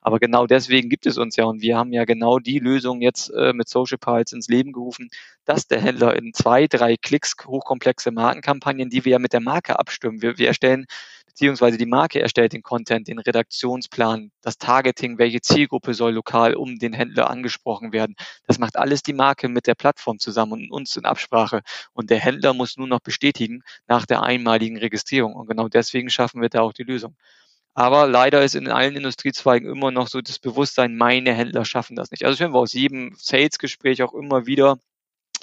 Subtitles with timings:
[0.00, 3.30] Aber genau deswegen gibt es uns ja und wir haben ja genau die Lösung jetzt
[3.30, 5.10] äh, mit Social Pulse ins Leben gerufen,
[5.44, 9.78] dass der Händler in zwei, drei Klicks hochkomplexe Markenkampagnen, die wir ja mit der Marke
[9.78, 10.22] abstimmen.
[10.22, 10.86] Wir, wir erstellen
[11.40, 16.78] beziehungsweise die Marke erstellt den Content, den Redaktionsplan, das Targeting, welche Zielgruppe soll lokal um
[16.78, 18.14] den Händler angesprochen werden.
[18.46, 21.62] Das macht alles die Marke mit der Plattform zusammen und uns in Absprache.
[21.94, 25.34] Und der Händler muss nur noch bestätigen nach der einmaligen Registrierung.
[25.34, 27.16] Und genau deswegen schaffen wir da auch die Lösung.
[27.74, 32.10] Aber leider ist in allen Industriezweigen immer noch so das Bewusstsein, meine Händler schaffen das
[32.10, 32.24] nicht.
[32.24, 34.78] Also hören wir aus jedem Sales-Gespräch auch immer wieder,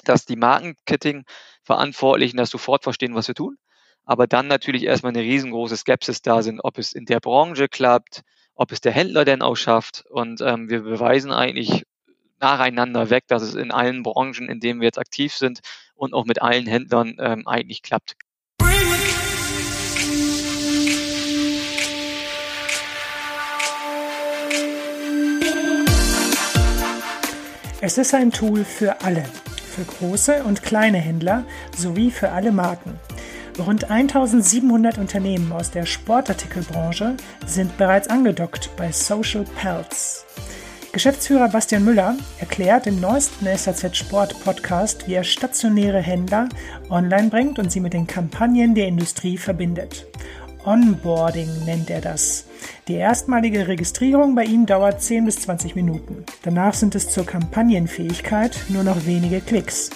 [0.04, 3.56] dass die Marketing-Verantwortlichen das sofort verstehen, was wir tun
[4.08, 8.22] aber dann natürlich erstmal eine riesengroße Skepsis da sind, ob es in der Branche klappt,
[8.54, 10.06] ob es der Händler denn auch schafft.
[10.08, 11.84] Und ähm, wir beweisen eigentlich
[12.40, 15.60] nacheinander weg, dass es in allen Branchen, in denen wir jetzt aktiv sind
[15.94, 18.16] und auch mit allen Händlern ähm, eigentlich klappt.
[27.80, 29.22] Es ist ein Tool für alle,
[29.54, 31.44] für große und kleine Händler
[31.76, 32.98] sowie für alle Marken.
[33.56, 40.24] Rund 1700 Unternehmen aus der Sportartikelbranche sind bereits angedockt bei Social Pals.
[40.90, 46.48] Geschäftsführer Bastian Müller erklärt im neuesten SAZ Sport Podcast, wie er stationäre Händler
[46.90, 50.04] online bringt und sie mit den Kampagnen der Industrie verbindet.
[50.64, 52.46] Onboarding nennt er das.
[52.88, 56.24] Die erstmalige Registrierung bei ihm dauert 10 bis 20 Minuten.
[56.42, 59.90] Danach sind es zur Kampagnenfähigkeit nur noch wenige Klicks.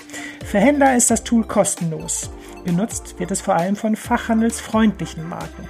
[0.44, 2.30] Für Händler ist das Tool kostenlos.
[2.64, 5.68] Genutzt wird es vor allem von fachhandelsfreundlichen Marken.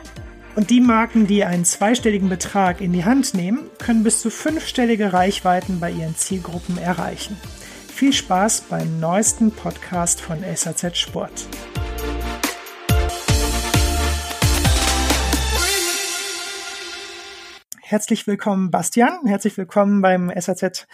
[0.54, 5.12] Und die Marken, die einen zweistelligen Betrag in die Hand nehmen, können bis zu fünfstellige
[5.12, 7.38] Reichweiten bei ihren Zielgruppen erreichen.
[7.88, 11.46] Viel Spaß beim neuesten Podcast von SAZ Sport.
[17.92, 19.26] Herzlich willkommen, Bastian.
[19.26, 20.86] Herzlich willkommen beim SAZ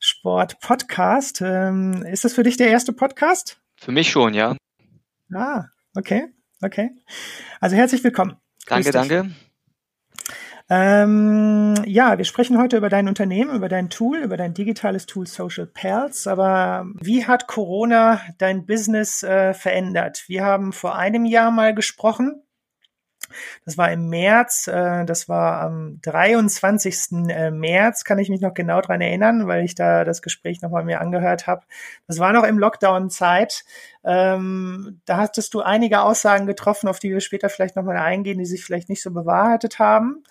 [0.00, 1.42] Sport Podcast.
[1.42, 3.60] Ähm, ist das für dich der erste Podcast?
[3.78, 4.56] Für mich schon, ja.
[5.34, 6.28] Ah, okay,
[6.62, 6.92] okay.
[7.60, 8.36] Also herzlich willkommen.
[8.66, 9.32] Danke, danke.
[10.70, 15.26] Ähm, ja, wir sprechen heute über dein Unternehmen, über dein Tool, über dein digitales Tool
[15.26, 16.26] Social Pals.
[16.26, 20.24] Aber wie hat Corona dein Business äh, verändert?
[20.26, 22.45] Wir haben vor einem Jahr mal gesprochen
[23.64, 27.28] das war im März, äh, das war am 23.
[27.28, 30.84] Äh, März, kann ich mich noch genau dran erinnern, weil ich da das Gespräch nochmal
[30.84, 31.62] mir angehört habe.
[32.06, 33.64] Das war noch im Lockdown-Zeit.
[34.04, 38.46] Ähm, da hattest du einige Aussagen getroffen, auf die wir später vielleicht nochmal eingehen, die
[38.46, 40.22] sich vielleicht nicht so bewahrheitet haben.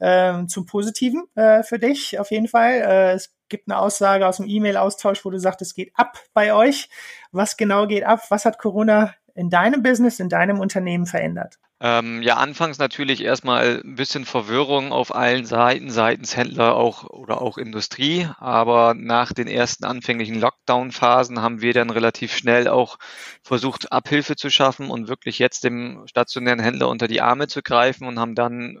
[0.00, 2.72] Ähm, zum Positiven äh, für dich auf jeden Fall.
[2.72, 6.52] Äh, es gibt eine Aussage aus dem E-Mail-Austausch, wo du sagst, es geht ab bei
[6.52, 6.90] euch.
[7.30, 8.20] Was genau geht ab?
[8.28, 11.58] Was hat Corona in deinem Business, in deinem Unternehmen verändert?
[11.84, 17.42] Ähm, ja, anfangs natürlich erstmal ein bisschen Verwirrung auf allen Seiten, seitens Händler auch oder
[17.42, 18.28] auch Industrie.
[18.38, 22.98] Aber nach den ersten anfänglichen Lockdown-Phasen haben wir dann relativ schnell auch
[23.42, 28.06] versucht, Abhilfe zu schaffen und wirklich jetzt dem stationären Händler unter die Arme zu greifen
[28.06, 28.80] und haben dann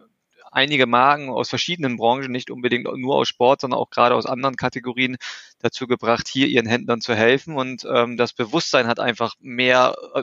[0.52, 4.54] einige Marken aus verschiedenen Branchen, nicht unbedingt nur aus Sport, sondern auch gerade aus anderen
[4.54, 5.16] Kategorien
[5.58, 7.56] dazu gebracht, hier ihren Händlern zu helfen.
[7.56, 10.22] Und ähm, das Bewusstsein hat einfach mehr äh,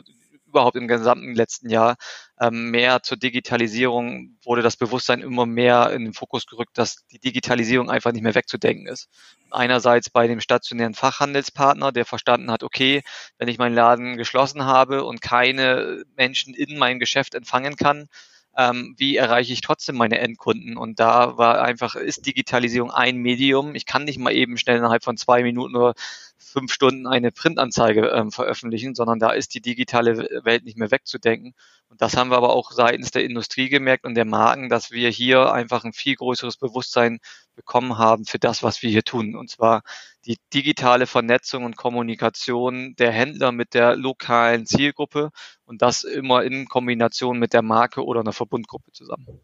[0.50, 1.96] überhaupt im gesamten letzten Jahr
[2.40, 7.18] ähm, mehr zur Digitalisierung wurde das Bewusstsein immer mehr in den Fokus gerückt, dass die
[7.18, 9.08] Digitalisierung einfach nicht mehr wegzudenken ist.
[9.50, 13.02] Einerseits bei dem stationären Fachhandelspartner, der verstanden hat, okay,
[13.38, 18.08] wenn ich meinen Laden geschlossen habe und keine Menschen in mein Geschäft empfangen kann,
[18.56, 20.76] ähm, wie erreiche ich trotzdem meine Endkunden?
[20.76, 23.74] Und da war einfach, ist Digitalisierung ein Medium.
[23.74, 25.94] Ich kann nicht mal eben schnell innerhalb von zwei Minuten oder
[26.42, 31.54] fünf Stunden eine Printanzeige ähm, veröffentlichen, sondern da ist die digitale Welt nicht mehr wegzudenken.
[31.88, 35.10] Und das haben wir aber auch seitens der Industrie gemerkt und der Marken, dass wir
[35.10, 37.18] hier einfach ein viel größeres Bewusstsein
[37.54, 39.36] bekommen haben für das, was wir hier tun.
[39.36, 39.82] Und zwar
[40.24, 45.30] die digitale Vernetzung und Kommunikation der Händler mit der lokalen Zielgruppe
[45.64, 49.40] und das immer in Kombination mit der Marke oder einer Verbundgruppe zusammen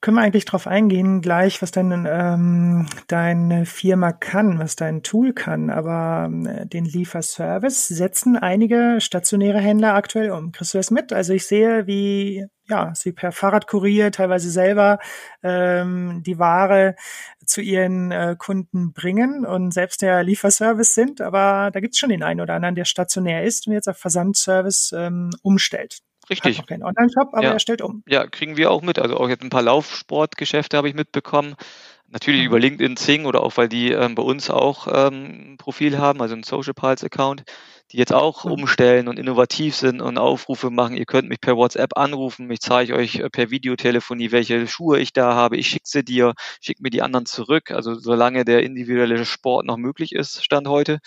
[0.00, 5.32] können wir eigentlich darauf eingehen, gleich, was dein, ähm, deine Firma kann, was dein Tool
[5.32, 5.70] kann.
[5.70, 10.52] Aber äh, den Lieferservice setzen einige stationäre Händler aktuell um.
[10.52, 11.12] Kriegst du das mit?
[11.12, 14.98] Also ich sehe, wie ja, sie per Fahrradkurier teilweise selber
[15.42, 16.96] ähm, die Ware
[17.44, 21.20] zu ihren äh, Kunden bringen und selbst der Lieferservice sind.
[21.20, 24.92] Aber da gibt's schon den einen oder anderen, der stationär ist und jetzt auf Versandservice
[24.96, 26.00] ähm, umstellt.
[26.28, 26.58] Richtig.
[26.58, 27.52] Hat keinen Online-Shop, aber ja.
[27.52, 28.02] er stellt um.
[28.06, 28.98] Ja, kriegen wir auch mit.
[28.98, 31.56] Also auch jetzt ein paar Laufsportgeschäfte habe ich mitbekommen,
[32.08, 32.46] Natürlich mhm.
[32.46, 36.22] über LinkedIn, Zing oder auch, weil die ähm, bei uns auch ähm, ein Profil haben,
[36.22, 37.42] also ein Social Pulse Account,
[37.90, 38.52] die jetzt auch mhm.
[38.52, 40.96] umstellen und innovativ sind und Aufrufe machen.
[40.96, 45.12] Ihr könnt mich per WhatsApp anrufen, ich zeige euch äh, per Videotelefonie, welche Schuhe ich
[45.12, 45.56] da habe.
[45.56, 47.72] Ich schicke sie dir, schicke mir die anderen zurück.
[47.72, 51.00] Also solange der individuelle Sport noch möglich ist, Stand heute,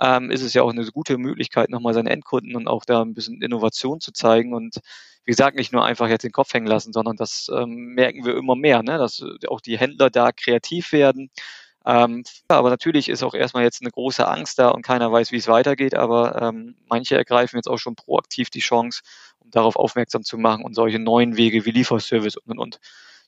[0.00, 3.14] ähm, ist es ja auch eine gute Möglichkeit, nochmal seinen Endkunden und auch da ein
[3.14, 4.80] bisschen Innovation zu zeigen und
[5.24, 8.36] wie gesagt, nicht nur einfach jetzt den Kopf hängen lassen, sondern das ähm, merken wir
[8.36, 8.98] immer mehr, ne?
[8.98, 11.30] dass auch die Händler da kreativ werden.
[11.86, 15.36] Ähm, aber natürlich ist auch erstmal jetzt eine große Angst da und keiner weiß, wie
[15.36, 19.02] es weitergeht, aber ähm, manche ergreifen jetzt auch schon proaktiv die Chance,
[19.38, 22.80] um darauf aufmerksam zu machen und solche neuen Wege wie Lieferservice und und und.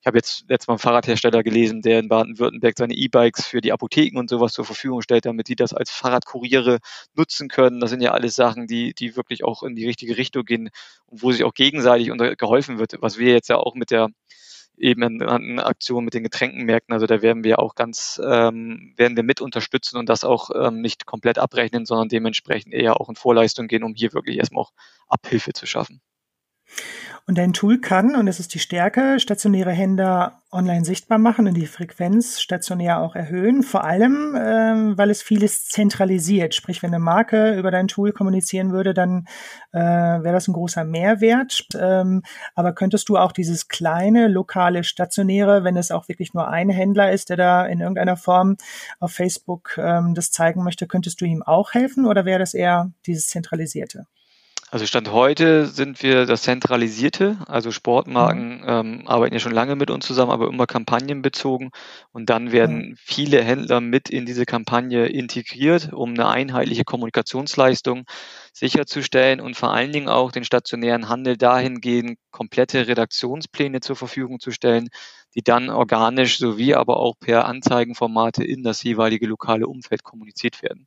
[0.06, 3.72] Ich habe jetzt letztes Mal einen Fahrradhersteller gelesen, der in Baden-Württemberg seine E-Bikes für die
[3.72, 6.78] Apotheken und sowas zur Verfügung stellt, damit die das als Fahrradkuriere
[7.16, 7.80] nutzen können.
[7.80, 10.70] Das sind ja alles Sachen, die, die wirklich auch in die richtige Richtung gehen
[11.06, 12.08] und wo sich auch gegenseitig
[12.38, 14.10] geholfen wird, was wir jetzt ja auch mit der
[14.76, 16.92] eben eine Aktion mit den Getränkenmärkten.
[16.92, 20.82] Also da werden wir auch ganz, ähm, werden wir mit unterstützen und das auch ähm,
[20.82, 24.72] nicht komplett abrechnen, sondern dementsprechend eher auch in Vorleistung gehen, um hier wirklich erstmal auch
[25.08, 26.00] Abhilfe zu schaffen.
[27.28, 31.54] Und dein Tool kann, und das ist die Stärke, stationäre Händler online sichtbar machen und
[31.54, 33.64] die Frequenz stationär auch erhöhen.
[33.64, 36.54] Vor allem, ähm, weil es vieles zentralisiert.
[36.54, 39.26] Sprich, wenn eine Marke über dein Tool kommunizieren würde, dann
[39.72, 41.66] äh, wäre das ein großer Mehrwert.
[41.76, 42.22] Ähm,
[42.54, 47.10] aber könntest du auch dieses kleine, lokale, stationäre, wenn es auch wirklich nur ein Händler
[47.10, 48.56] ist, der da in irgendeiner Form
[49.00, 52.92] auf Facebook ähm, das zeigen möchte, könntest du ihm auch helfen oder wäre das eher
[53.04, 54.06] dieses zentralisierte?
[54.76, 57.38] Also Stand heute sind wir das Zentralisierte.
[57.46, 58.64] Also Sportmarken mhm.
[58.66, 61.70] ähm, arbeiten ja schon lange mit uns zusammen, aber immer kampagnenbezogen.
[62.12, 62.96] Und dann werden mhm.
[62.98, 68.04] viele Händler mit in diese Kampagne integriert, um eine einheitliche Kommunikationsleistung
[68.52, 74.50] sicherzustellen und vor allen Dingen auch den stationären Handel dahingehend komplette Redaktionspläne zur Verfügung zu
[74.50, 74.90] stellen,
[75.34, 80.86] die dann organisch sowie aber auch per Anzeigenformate in das jeweilige lokale Umfeld kommuniziert werden.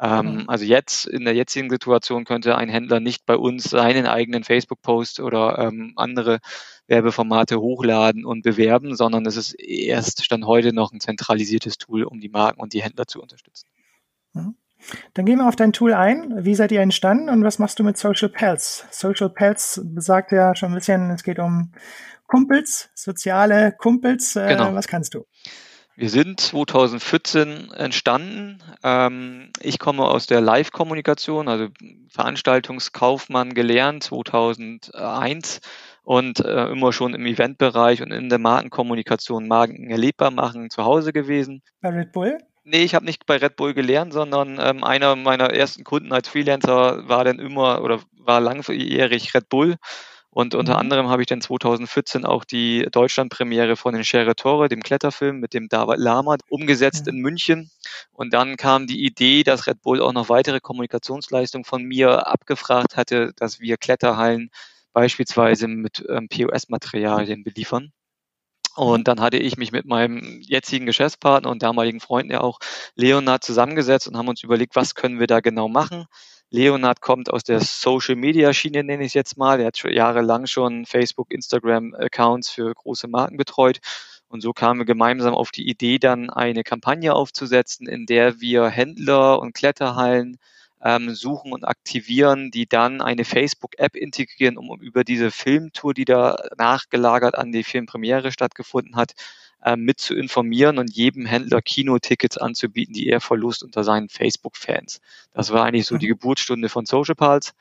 [0.00, 0.48] Ähm, mhm.
[0.48, 5.20] Also jetzt, in der jetzigen Situation könnte ein Händler nicht bei uns seinen eigenen Facebook-Post
[5.20, 6.40] oder ähm, andere
[6.86, 12.20] Werbeformate hochladen und bewerben, sondern es ist erst Stand heute noch ein zentralisiertes Tool, um
[12.20, 13.68] die Marken und die Händler zu unterstützen.
[14.32, 14.56] Mhm.
[15.14, 16.44] Dann gehen wir auf dein Tool ein.
[16.44, 18.86] Wie seid ihr entstanden und was machst du mit Social Pals?
[18.90, 21.72] Social Pals besagt ja schon ein bisschen, es geht um
[22.26, 24.36] Kumpels, soziale Kumpels.
[24.36, 24.74] Äh, genau.
[24.74, 25.24] Was kannst du?
[25.96, 28.58] Wir sind 2014 entstanden.
[28.82, 31.68] Ähm, ich komme aus der Live-Kommunikation, also
[32.08, 35.60] Veranstaltungskaufmann gelernt 2001
[36.02, 41.12] und äh, immer schon im Eventbereich und in der Markenkommunikation Marken erlebbar machen zu Hause
[41.12, 41.62] gewesen.
[41.80, 42.38] Bei Red Bull?
[42.64, 46.28] Nee, ich habe nicht bei Red Bull gelernt, sondern ähm, einer meiner ersten Kunden als
[46.28, 49.76] Freelancer war dann immer oder war langjährig Red Bull.
[50.34, 50.80] Und unter mhm.
[50.80, 55.54] anderem habe ich dann 2014 auch die Deutschlandpremiere von den Schere Tore, dem Kletterfilm mit
[55.54, 57.12] dem David Lama, umgesetzt mhm.
[57.12, 57.70] in München.
[58.12, 62.96] Und dann kam die Idee, dass Red Bull auch noch weitere Kommunikationsleistungen von mir abgefragt
[62.96, 64.50] hatte, dass wir Kletterhallen
[64.92, 67.92] beispielsweise mit ähm, POS-Materialien beliefern.
[68.74, 69.04] Und mhm.
[69.04, 72.58] dann hatte ich mich mit meinem jetzigen Geschäftspartner und damaligen Freunden ja auch
[72.96, 76.06] Leonard zusammengesetzt und haben uns überlegt, was können wir da genau machen.
[76.54, 79.58] Leonard kommt aus der Social Media Schiene, nenne ich es jetzt mal.
[79.58, 83.80] Er hat schon jahrelang schon Facebook, Instagram Accounts für große Marken betreut.
[84.28, 88.68] Und so kamen wir gemeinsam auf die Idee, dann eine Kampagne aufzusetzen, in der wir
[88.68, 90.38] Händler und Kletterhallen
[90.80, 96.36] ähm, suchen und aktivieren, die dann eine Facebook-App integrieren, um über diese Filmtour, die da
[96.56, 99.14] nachgelagert an die Filmpremiere stattgefunden hat,
[99.64, 105.00] äh, mit zu informieren und jedem Händler Kinotickets anzubieten, die er verlust unter seinen Facebook-Fans.
[105.32, 106.18] Das war eigentlich so die mhm.
[106.18, 107.52] Geburtsstunde von Social Pulse.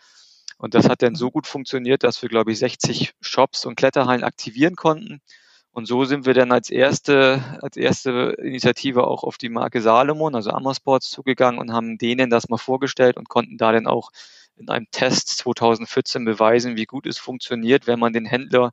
[0.58, 4.24] Und das hat dann so gut funktioniert, dass wir, glaube ich, 60 Shops und Kletterhallen
[4.24, 5.22] aktivieren konnten.
[5.72, 10.36] Und so sind wir dann als erste, als erste Initiative auch auf die Marke Salomon,
[10.36, 14.12] also Ammersports, zugegangen und haben denen das mal vorgestellt und konnten da dann auch
[14.56, 18.72] in einem Test 2014 beweisen, wie gut es funktioniert, wenn man den Händler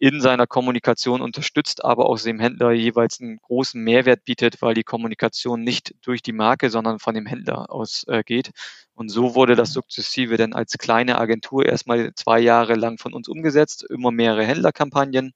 [0.00, 4.82] in seiner Kommunikation unterstützt, aber auch dem Händler jeweils einen großen Mehrwert bietet, weil die
[4.82, 8.48] Kommunikation nicht durch die Marke, sondern von dem Händler ausgeht.
[8.48, 8.52] Äh,
[8.94, 13.28] und so wurde das sukzessive dann als kleine Agentur erstmal zwei Jahre lang von uns
[13.28, 15.34] umgesetzt, immer mehrere Händlerkampagnen.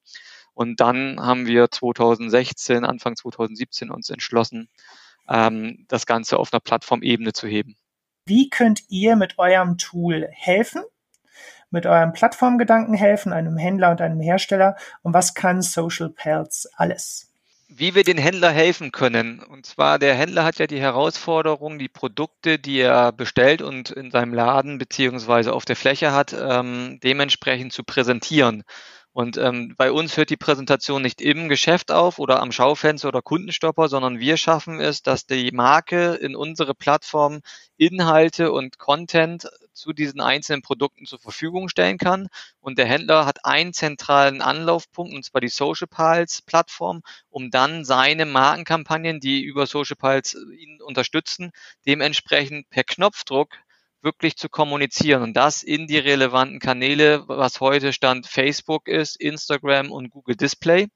[0.54, 4.70] Und dann haben wir 2016, Anfang 2017 uns entschlossen,
[5.28, 7.76] ähm, das Ganze auf einer Plattformebene zu heben.
[8.26, 10.84] Wie könnt ihr mit eurem Tool helfen?
[11.74, 14.76] Mit eurem Plattformgedanken helfen, einem Händler und einem Hersteller?
[15.02, 17.30] Und was kann Social Pals alles?
[17.68, 19.40] Wie wir den Händler helfen können.
[19.40, 24.10] Und zwar, der Händler hat ja die Herausforderung, die Produkte, die er bestellt und in
[24.10, 28.62] seinem Laden beziehungsweise auf der Fläche hat, ähm, dementsprechend zu präsentieren.
[29.12, 33.22] Und ähm, bei uns hört die Präsentation nicht im Geschäft auf oder am Schaufenster oder
[33.22, 37.40] Kundenstopper, sondern wir schaffen es, dass die Marke in unsere Plattform
[37.76, 42.28] Inhalte und Content zu diesen einzelnen Produkten zur Verfügung stellen kann.
[42.60, 47.84] Und der Händler hat einen zentralen Anlaufpunkt, und zwar die Social Pals Plattform, um dann
[47.84, 51.50] seine Markenkampagnen, die über Social Pals ihn unterstützen,
[51.86, 53.56] dementsprechend per Knopfdruck
[54.00, 59.90] wirklich zu kommunizieren und das in die relevanten Kanäle, was heute Stand Facebook ist, Instagram
[59.90, 60.88] und Google Display.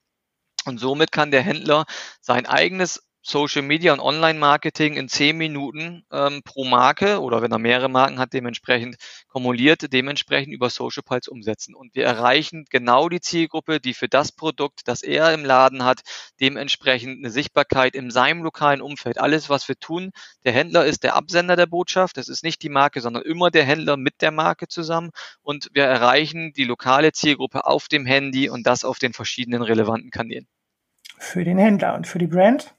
[0.67, 1.87] Und somit kann der Händler
[2.21, 7.59] sein eigenes Social Media und Online-Marketing in zehn Minuten ähm, pro Marke oder wenn er
[7.59, 8.97] mehrere Marken hat, dementsprechend
[9.29, 11.75] kumuliert, dementsprechend über Social Pulse umsetzen.
[11.75, 16.01] Und wir erreichen genau die Zielgruppe, die für das Produkt, das er im Laden hat,
[16.41, 19.19] dementsprechend eine Sichtbarkeit in seinem lokalen Umfeld.
[19.19, 20.13] Alles, was wir tun,
[20.45, 22.17] der Händler ist der Absender der Botschaft.
[22.17, 25.11] Das ist nicht die Marke, sondern immer der Händler mit der Marke zusammen.
[25.43, 30.11] Und wir erreichen die lokale Zielgruppe auf dem Handy und das auf den verschiedenen relevanten
[30.11, 30.47] Kanälen.
[31.19, 32.75] Für den Händler und für die Brand?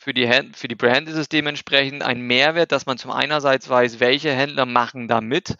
[0.00, 3.98] Für die, für die Brand ist es dementsprechend ein Mehrwert, dass man zum einerseits weiß,
[3.98, 5.56] welche Händler machen da mit.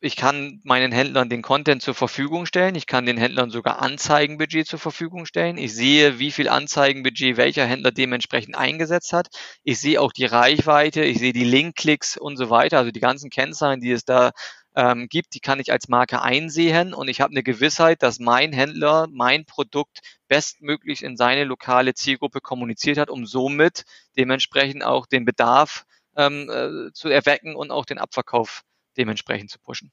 [0.00, 2.76] Ich kann meinen Händlern den Content zur Verfügung stellen.
[2.76, 5.58] Ich kann den Händlern sogar Anzeigenbudget zur Verfügung stellen.
[5.58, 9.26] Ich sehe, wie viel Anzeigenbudget welcher Händler dementsprechend eingesetzt hat.
[9.64, 12.78] Ich sehe auch die Reichweite, ich sehe die Linkklicks und so weiter.
[12.78, 14.30] Also die ganzen Kennzahlen, die es da
[14.78, 18.52] ähm, gibt, die kann ich als Marke einsehen und ich habe eine Gewissheit, dass mein
[18.52, 23.82] Händler mein Produkt bestmöglich in seine lokale Zielgruppe kommuniziert hat, um somit
[24.16, 25.84] dementsprechend auch den Bedarf
[26.16, 28.62] ähm, äh, zu erwecken und auch den Abverkauf
[28.96, 29.90] dementsprechend zu pushen.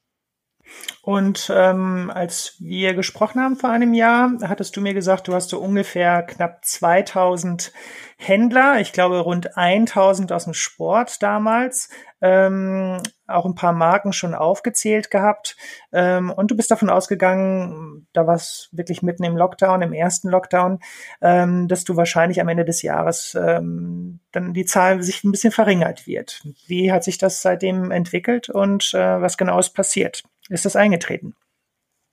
[1.01, 5.49] Und ähm, als wir gesprochen haben vor einem Jahr, hattest du mir gesagt, du hast
[5.49, 7.71] so ungefähr knapp 2000
[8.17, 11.89] Händler, ich glaube rund 1000 aus dem Sport damals,
[12.21, 15.57] ähm, auch ein paar Marken schon aufgezählt gehabt.
[15.91, 20.29] Ähm, und du bist davon ausgegangen, da war es wirklich mitten im Lockdown, im ersten
[20.29, 20.79] Lockdown,
[21.21, 25.51] ähm, dass du wahrscheinlich am Ende des Jahres ähm, dann die Zahl sich ein bisschen
[25.51, 26.41] verringert wird.
[26.67, 30.23] Wie hat sich das seitdem entwickelt und äh, was genau ist passiert?
[30.49, 31.35] Ist das eingetreten?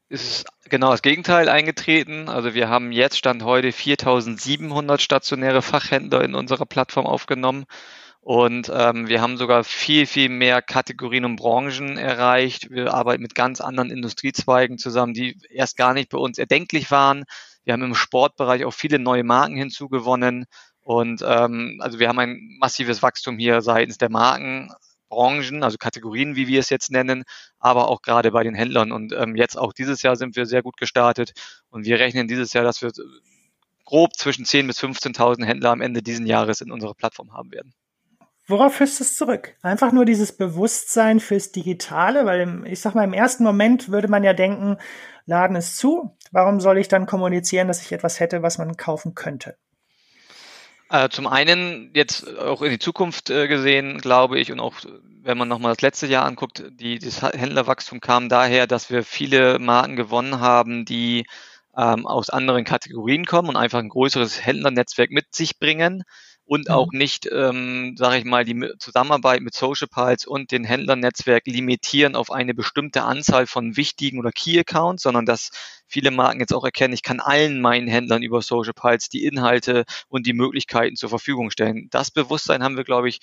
[0.08, 2.28] Es ist genau das Gegenteil eingetreten.
[2.28, 7.64] Also wir haben jetzt Stand heute 4700 stationäre Fachhändler in unserer Plattform aufgenommen.
[8.20, 12.70] Und ähm, wir haben sogar viel, viel mehr Kategorien und Branchen erreicht.
[12.70, 17.24] Wir arbeiten mit ganz anderen Industriezweigen zusammen, die erst gar nicht bei uns erdenklich waren.
[17.64, 20.44] Wir haben im Sportbereich auch viele neue Marken hinzugewonnen.
[20.82, 24.70] Und ähm, also wir haben ein massives Wachstum hier seitens der Marken,
[25.12, 27.24] Branchen, also Kategorien, wie wir es jetzt nennen,
[27.58, 28.92] aber auch gerade bei den Händlern.
[28.92, 31.32] Und ähm, jetzt auch dieses Jahr sind wir sehr gut gestartet
[31.68, 32.90] und wir rechnen dieses Jahr, dass wir
[33.84, 37.74] grob zwischen 10.000 bis 15.000 Händler am Ende dieses Jahres in unserer Plattform haben werden.
[38.46, 39.54] Worauf führst du es zurück?
[39.60, 44.24] Einfach nur dieses Bewusstsein fürs Digitale, weil ich sag mal, im ersten Moment würde man
[44.24, 44.78] ja denken,
[45.26, 49.14] Laden ist zu, warum soll ich dann kommunizieren, dass ich etwas hätte, was man kaufen
[49.14, 49.56] könnte?
[50.92, 54.74] Äh, zum einen jetzt auch in die Zukunft äh, gesehen, glaube ich, und auch
[55.22, 59.58] wenn man nochmal das letzte Jahr anguckt, die, das Händlerwachstum kam daher, dass wir viele
[59.58, 61.24] Marken gewonnen haben, die
[61.74, 66.02] ähm, aus anderen Kategorien kommen und einfach ein größeres Händlernetzwerk mit sich bringen
[66.52, 66.74] und mhm.
[66.74, 72.14] auch nicht, ähm, sage ich mal, die Zusammenarbeit mit Social Pals und den Händlernetzwerk limitieren
[72.14, 75.50] auf eine bestimmte Anzahl von wichtigen oder Key Accounts, sondern dass
[75.86, 79.86] viele Marken jetzt auch erkennen, ich kann allen meinen Händlern über Social Pals die Inhalte
[80.08, 81.88] und die Möglichkeiten zur Verfügung stellen.
[81.90, 83.20] Das Bewusstsein haben wir, glaube ich,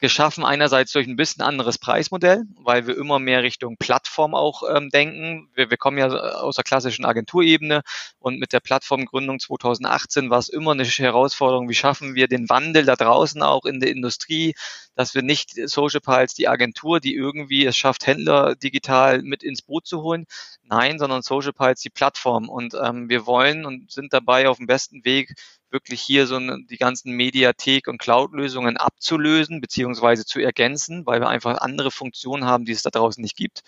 [0.00, 4.88] geschaffen, einerseits durch ein bisschen anderes Preismodell, weil wir immer mehr Richtung Plattform auch ähm,
[4.90, 5.48] denken.
[5.54, 7.82] Wir, wir kommen ja aus der klassischen Agenturebene
[8.18, 12.84] und mit der Plattformgründung 2018 war es immer eine Herausforderung, wie schaffen wir den Wandel
[12.84, 14.54] da draußen auch in der Industrie,
[14.94, 19.62] dass wir nicht Social Piles, die Agentur, die irgendwie es schafft, Händler digital mit ins
[19.62, 20.26] Boot zu holen,
[20.62, 22.48] nein, sondern Social Piles, die Plattform.
[22.48, 25.34] Und ähm, wir wollen und sind dabei auf dem besten Weg,
[25.72, 31.58] wirklich hier so die ganzen Mediathek- und Cloud-Lösungen abzulösen beziehungsweise zu ergänzen, weil wir einfach
[31.58, 33.62] andere Funktionen haben, die es da draußen nicht gibt.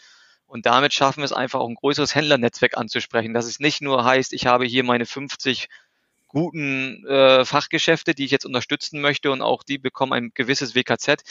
[0.47, 4.05] Und damit schaffen wir es einfach auch ein größeres Händlernetzwerk anzusprechen, dass es nicht nur
[4.05, 5.69] heißt, ich habe hier meine 50
[6.29, 11.23] guten äh, Fachgeschäfte, die ich jetzt unterstützen möchte und auch die bekommen ein gewisses WKZ,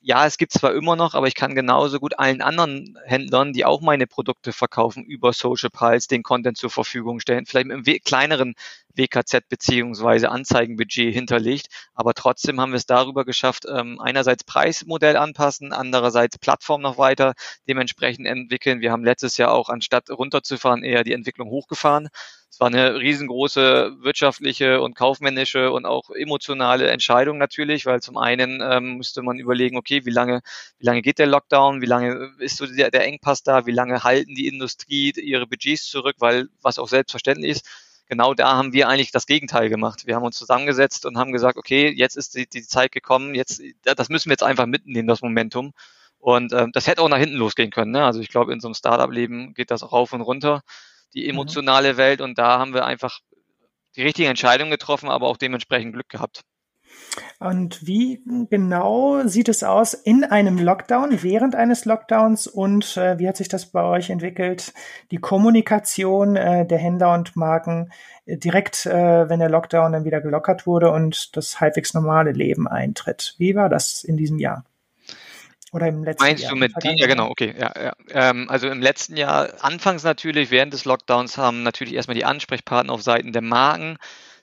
[0.00, 3.64] ja, es gibt zwar immer noch, aber ich kann genauso gut allen anderen Händlern, die
[3.64, 8.54] auch meine Produkte verkaufen, über Social Pulse den Content zur Verfügung stellen, vielleicht einem kleineren
[8.98, 15.72] WKZ beziehungsweise Anzeigenbudget hinterlegt, aber trotzdem haben wir es darüber geschafft, ähm, einerseits Preismodell anpassen,
[15.72, 17.34] andererseits Plattform noch weiter
[17.68, 18.80] dementsprechend entwickeln.
[18.80, 22.08] Wir haben letztes Jahr auch anstatt runterzufahren eher die Entwicklung hochgefahren.
[22.50, 28.60] Es war eine riesengroße wirtschaftliche und kaufmännische und auch emotionale Entscheidung natürlich, weil zum einen
[28.62, 30.40] ähm, müsste man überlegen, okay, wie lange,
[30.78, 34.02] wie lange geht der Lockdown, wie lange ist so der, der Engpass da, wie lange
[34.02, 37.68] halten die Industrie ihre Budgets zurück, weil was auch selbstverständlich ist,
[38.08, 40.06] genau da haben wir eigentlich das Gegenteil gemacht.
[40.06, 43.62] Wir haben uns zusammengesetzt und haben gesagt, okay, jetzt ist die, die Zeit gekommen, jetzt,
[43.82, 45.72] das müssen wir jetzt einfach mitnehmen, das Momentum.
[46.18, 47.92] Und ähm, das hätte auch nach hinten losgehen können.
[47.92, 48.04] Ne?
[48.04, 50.62] Also ich glaube, in so einem Startup-Leben geht das auch rauf und runter,
[51.14, 51.30] die mhm.
[51.30, 51.96] emotionale mhm.
[51.98, 52.20] Welt.
[52.20, 53.20] Und da haben wir einfach
[53.96, 56.42] die richtige Entscheidung getroffen, aber auch dementsprechend Glück gehabt.
[57.38, 63.28] Und wie genau sieht es aus in einem Lockdown, während eines Lockdowns und äh, wie
[63.28, 64.72] hat sich das bei euch entwickelt?
[65.10, 67.90] Die Kommunikation äh, der Händler und Marken
[68.26, 72.66] äh, direkt, äh, wenn der Lockdown dann wieder gelockert wurde und das halbwegs normale Leben
[72.66, 73.34] eintritt.
[73.38, 74.64] Wie war das in diesem Jahr?
[75.72, 76.56] Oder im letzten Meinst Jahr?
[76.56, 77.92] Meinst du mit die, ja genau, okay, ja, ja.
[78.10, 82.92] Ähm, also im letzten Jahr, anfangs natürlich, während des Lockdowns haben natürlich erstmal die Ansprechpartner
[82.92, 83.98] auf Seiten der Marken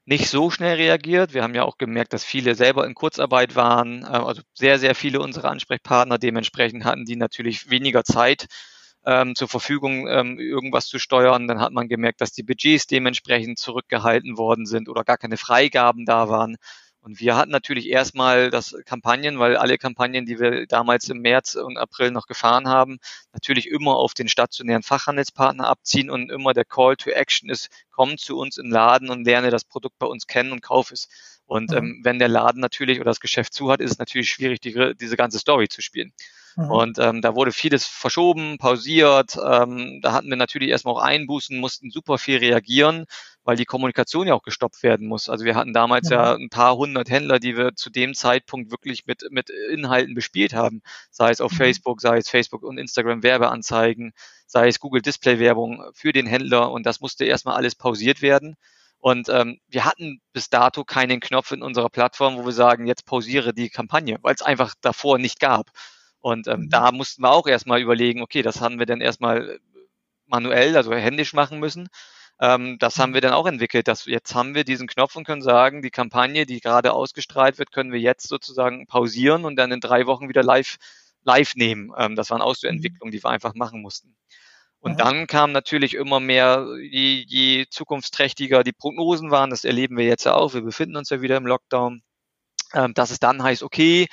[0.05, 1.33] nicht so schnell reagiert.
[1.33, 4.95] Wir haben ja auch gemerkt, dass viele selber in Kurzarbeit waren, äh, also sehr, sehr
[4.95, 8.47] viele unserer Ansprechpartner dementsprechend hatten die natürlich weniger Zeit
[9.05, 11.47] ähm, zur Verfügung, ähm, irgendwas zu steuern.
[11.47, 16.05] Dann hat man gemerkt, dass die Budgets dementsprechend zurückgehalten worden sind oder gar keine Freigaben
[16.05, 16.57] da waren.
[17.05, 21.53] Und wir hatten natürlich erstmal das Kampagnen, weil alle Kampagnen, die wir damals im März
[21.53, 22.97] und April noch gefahren haben,
[23.31, 28.17] natürlich immer auf den stationären Fachhandelspartner abziehen und immer der Call to Action ist, komm
[28.17, 31.07] zu uns im Laden und lerne das Produkt bei uns kennen und kauf es.
[31.45, 31.77] Und mhm.
[31.77, 34.95] ähm, wenn der Laden natürlich oder das Geschäft zu hat, ist es natürlich schwierig, die,
[34.99, 36.11] diese ganze Story zu spielen.
[36.55, 36.71] Mhm.
[36.71, 39.37] Und ähm, da wurde vieles verschoben, pausiert.
[39.43, 43.05] Ähm, da hatten wir natürlich erstmal auch Einbußen, mussten super viel reagieren,
[43.43, 45.29] weil die Kommunikation ja auch gestoppt werden muss.
[45.29, 46.13] Also wir hatten damals mhm.
[46.13, 50.53] ja ein paar hundert Händler, die wir zu dem Zeitpunkt wirklich mit, mit Inhalten bespielt
[50.53, 50.81] haben.
[51.11, 51.57] Sei es auf mhm.
[51.57, 54.13] Facebook, sei es Facebook und Instagram Werbeanzeigen,
[54.47, 56.71] sei es Google Display Werbung für den Händler.
[56.71, 58.55] Und das musste erstmal alles pausiert werden.
[58.99, 63.05] Und ähm, wir hatten bis dato keinen Knopf in unserer Plattform, wo wir sagen, jetzt
[63.05, 65.69] pausiere die Kampagne, weil es einfach davor nicht gab.
[66.25, 66.69] Und ähm, mhm.
[66.71, 69.59] da mussten wir auch erstmal überlegen, okay, das haben wir dann erstmal
[70.25, 71.87] manuell, also händisch machen müssen.
[72.41, 73.13] Ähm, das haben mhm.
[73.13, 73.87] wir dann auch entwickelt.
[73.87, 77.71] Dass jetzt haben wir diesen Knopf und können sagen, die Kampagne, die gerade ausgestrahlt wird,
[77.71, 80.77] können wir jetzt sozusagen pausieren und dann in drei Wochen wieder live,
[81.25, 81.91] live nehmen.
[81.95, 82.77] Ähm, das waren auch so mhm.
[82.77, 84.15] Entwicklungen, die wir einfach machen mussten.
[84.79, 90.05] Und dann kam natürlich immer mehr, je, je zukunftsträchtiger die Prognosen waren, das erleben wir
[90.05, 92.01] jetzt ja auch, wir befinden uns ja wieder im Lockdown,
[92.73, 94.07] ähm, dass es dann heißt, okay,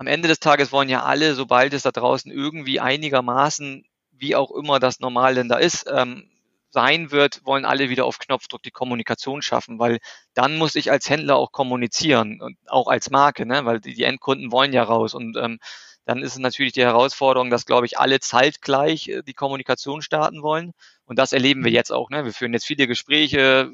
[0.00, 4.50] am Ende des Tages wollen ja alle, sobald es da draußen irgendwie einigermaßen, wie auch
[4.50, 6.30] immer das normal denn da ist, ähm,
[6.70, 9.98] sein wird, wollen alle wieder auf Knopfdruck die Kommunikation schaffen, weil
[10.32, 13.66] dann muss ich als Händler auch kommunizieren und auch als Marke, ne?
[13.66, 15.58] weil die, die Endkunden wollen ja raus und ähm,
[16.06, 20.42] dann ist es natürlich die Herausforderung, dass, glaube ich, alle zeitgleich äh, die Kommunikation starten
[20.42, 20.72] wollen.
[21.04, 22.08] Und das erleben wir jetzt auch.
[22.08, 22.24] Ne?
[22.24, 23.70] Wir führen jetzt viele Gespräche,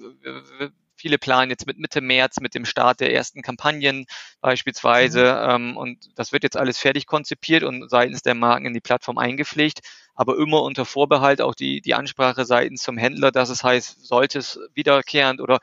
[0.97, 4.07] Viele planen jetzt mit Mitte März mit dem Start der ersten Kampagnen
[4.41, 5.23] beispielsweise.
[5.25, 5.51] Mhm.
[5.51, 9.19] Ähm, und das wird jetzt alles fertig konzipiert und seitens der Marken in die Plattform
[9.19, 9.81] eingepflegt.
[10.15, 14.39] Aber immer unter Vorbehalt auch die, die Ansprache seitens zum Händler, dass es heißt, sollte
[14.39, 15.61] es wiederkehrend oder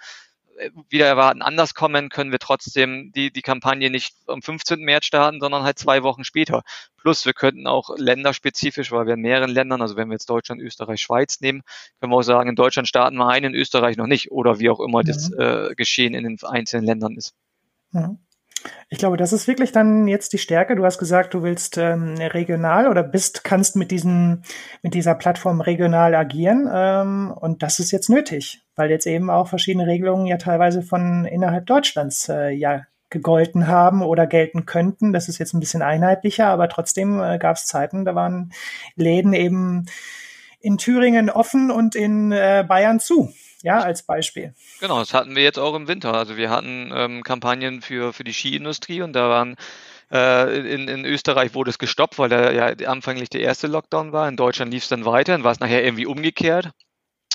[0.89, 4.79] wieder erwarten anders kommen, können wir trotzdem die, die Kampagne nicht am 15.
[4.79, 6.63] März starten, sondern halt zwei Wochen später.
[6.97, 10.61] Plus wir könnten auch länderspezifisch, weil wir in mehreren Ländern, also wenn wir jetzt Deutschland,
[10.61, 11.63] Österreich, Schweiz nehmen,
[11.99, 14.69] können wir auch sagen, in Deutschland starten wir ein, in Österreich noch nicht oder wie
[14.69, 15.07] auch immer mhm.
[15.07, 17.33] das äh, Geschehen in den einzelnen Ländern ist.
[17.91, 18.19] Mhm.
[18.89, 20.75] Ich glaube, das ist wirklich dann jetzt die Stärke.
[20.75, 24.43] Du hast gesagt, du willst ähm, regional oder bist, kannst mit diesen,
[24.81, 26.69] mit dieser Plattform regional agieren.
[26.71, 31.25] Ähm, und das ist jetzt nötig, weil jetzt eben auch verschiedene Regelungen ja teilweise von
[31.25, 35.13] innerhalb Deutschlands äh, ja gegolten haben oder gelten könnten.
[35.13, 38.51] Das ist jetzt ein bisschen einheitlicher, aber trotzdem äh, gab es Zeiten, da waren
[38.95, 39.85] Läden eben
[40.59, 43.31] in Thüringen offen und in äh, Bayern zu
[43.63, 44.53] ja, als Beispiel.
[44.79, 46.13] Genau, das hatten wir jetzt auch im Winter.
[46.13, 49.55] Also wir hatten ähm, Kampagnen für, für die Skiindustrie und da waren
[50.11, 54.27] äh, in, in Österreich wurde es gestoppt, weil da ja anfänglich der erste Lockdown war.
[54.27, 56.71] In Deutschland lief es dann weiter, dann war es nachher irgendwie umgekehrt.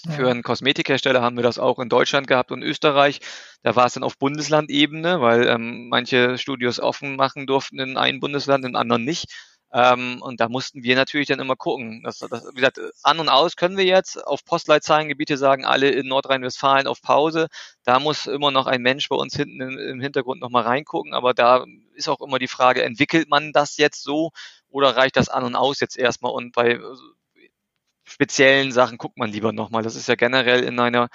[0.07, 0.13] Ja.
[0.13, 3.21] Für einen Kosmetikhersteller haben wir das auch in Deutschland gehabt und Österreich.
[3.63, 8.21] Da war es dann auf Bundeslandebene, weil ähm, manche Studios offen machen durften in einem
[8.21, 9.27] Bundesland, in anderen nicht.
[9.73, 12.03] Ähm, und da mussten wir natürlich dann immer gucken.
[12.03, 16.09] Das, das, wie gesagt, an und aus können wir jetzt auf Postleitzahlengebiete sagen, alle in
[16.09, 17.49] Nordrhein-Westfalen auf Pause.
[17.85, 21.13] Da muss immer noch ein Mensch bei uns hinten im, im Hintergrund nochmal reingucken.
[21.13, 24.31] Aber da ist auch immer die Frage, entwickelt man das jetzt so
[24.71, 26.33] oder reicht das an und aus jetzt erstmal?
[26.33, 26.81] Und bei
[28.05, 29.83] speziellen Sachen guckt man lieber nochmal.
[29.83, 31.09] Das ist ja generell in einer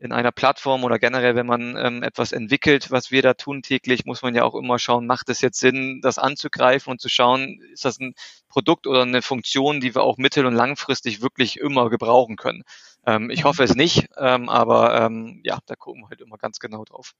[0.00, 4.06] in einer Plattform oder generell, wenn man ähm, etwas entwickelt, was wir da tun täglich,
[4.06, 7.60] muss man ja auch immer schauen, macht es jetzt Sinn, das anzugreifen und zu schauen,
[7.72, 8.14] ist das ein
[8.48, 12.62] Produkt oder eine Funktion, die wir auch mittel- und langfristig wirklich immer gebrauchen können.
[13.06, 16.58] Ähm, ich hoffe es nicht, ähm, aber ähm, ja, da gucken wir halt immer ganz
[16.60, 17.12] genau drauf.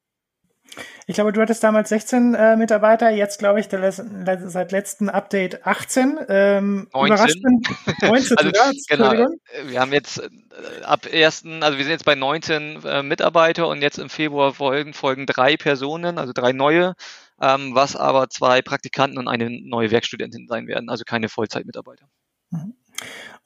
[1.06, 5.66] Ich glaube, du hattest damals 16 äh, Mitarbeiter, jetzt glaube ich der, seit letzten Update
[5.66, 6.18] 18.
[6.28, 7.62] Ähm, 19.
[8.02, 8.50] 19 also,
[8.88, 9.26] genau,
[9.64, 13.82] wir haben jetzt äh, ab ersten, also wir sind jetzt bei 19 äh, Mitarbeiter und
[13.82, 16.94] jetzt im Februar folgen, folgen drei Personen, also drei neue,
[17.40, 22.06] ähm, was aber zwei Praktikanten und eine neue Werkstudentin sein werden, also keine Vollzeitmitarbeiter.
[22.50, 22.74] Mhm.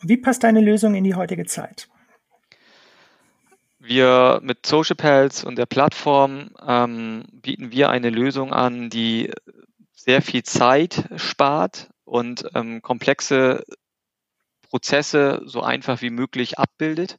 [0.02, 1.88] Wie passt deine Lösung in die heutige Zeit?
[3.86, 9.30] Wir mit Social Pals und der Plattform ähm, bieten wir eine Lösung an, die
[9.92, 13.62] sehr viel Zeit spart und ähm, komplexe
[14.70, 17.18] Prozesse so einfach wie möglich abbildet,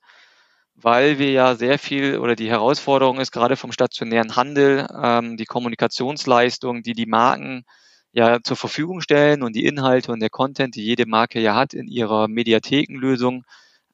[0.73, 5.45] weil wir ja sehr viel oder die Herausforderung ist gerade vom stationären Handel, ähm, die
[5.45, 7.63] Kommunikationsleistung, die die Marken
[8.11, 11.75] ja zur Verfügung stellen und die Inhalte und der Content, die jede Marke ja hat
[11.75, 13.45] in ihrer Mediathekenlösung,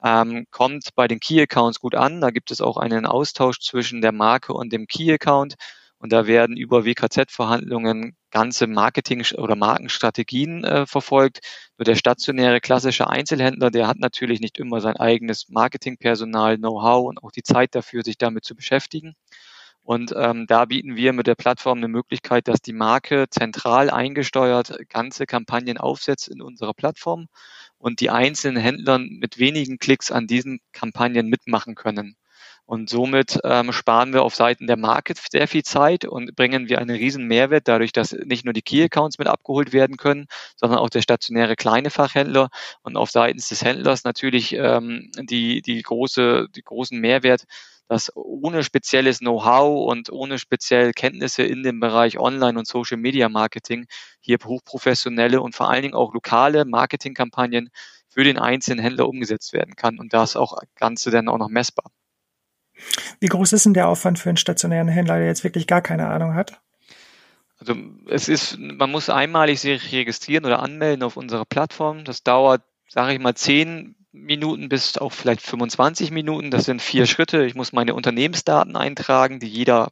[0.04, 2.22] ähm, kommt bei den Key Accounts gut an.
[2.22, 5.56] Da gibt es auch einen Austausch zwischen der Marke und dem Key Account.
[6.00, 11.42] Und da werden über WKZ-Verhandlungen ganze Marketing- oder Markenstrategien äh, verfolgt.
[11.78, 17.24] Nur der stationäre klassische Einzelhändler, der hat natürlich nicht immer sein eigenes Marketingpersonal, Know-how und
[17.24, 19.14] auch die Zeit dafür, sich damit zu beschäftigen.
[19.84, 24.78] Und ähm, da bieten wir mit der Plattform eine Möglichkeit, dass die Marke zentral eingesteuert
[24.90, 27.28] ganze Kampagnen aufsetzt in unserer Plattform
[27.78, 32.16] und die einzelnen Händler mit wenigen Klicks an diesen Kampagnen mitmachen können.
[32.66, 36.80] Und somit ähm, sparen wir auf Seiten der Market sehr viel Zeit und bringen wir
[36.80, 40.90] einen riesen Mehrwert dadurch, dass nicht nur die Key-Accounts mit abgeholt werden können, sondern auch
[40.90, 42.50] der stationäre kleine Fachhändler
[42.82, 47.44] und auf Seiten des Händlers natürlich ähm, die, die, große, die großen Mehrwert,
[47.90, 53.86] dass ohne spezielles Know-how und ohne spezielle Kenntnisse in dem Bereich Online- und Social-Media-Marketing
[54.22, 57.70] hier hochprofessionelle und vor allen Dingen auch lokale Marketingkampagnen
[58.08, 61.92] für den einzelnen Händler umgesetzt werden kann und das auch Ganze dann auch noch messbar.
[63.20, 66.08] Wie groß ist denn der Aufwand für einen stationären Händler, der jetzt wirklich gar keine
[66.08, 66.60] Ahnung hat?
[67.60, 67.76] Also
[68.08, 72.06] es ist, man muss einmalig sich registrieren oder anmelden auf unserer Plattform.
[72.06, 76.50] Das dauert, sage ich mal, zehn Minuten bis auch vielleicht 25 Minuten.
[76.50, 77.46] Das sind vier Schritte.
[77.46, 79.90] Ich muss meine Unternehmensdaten eintragen, die jeder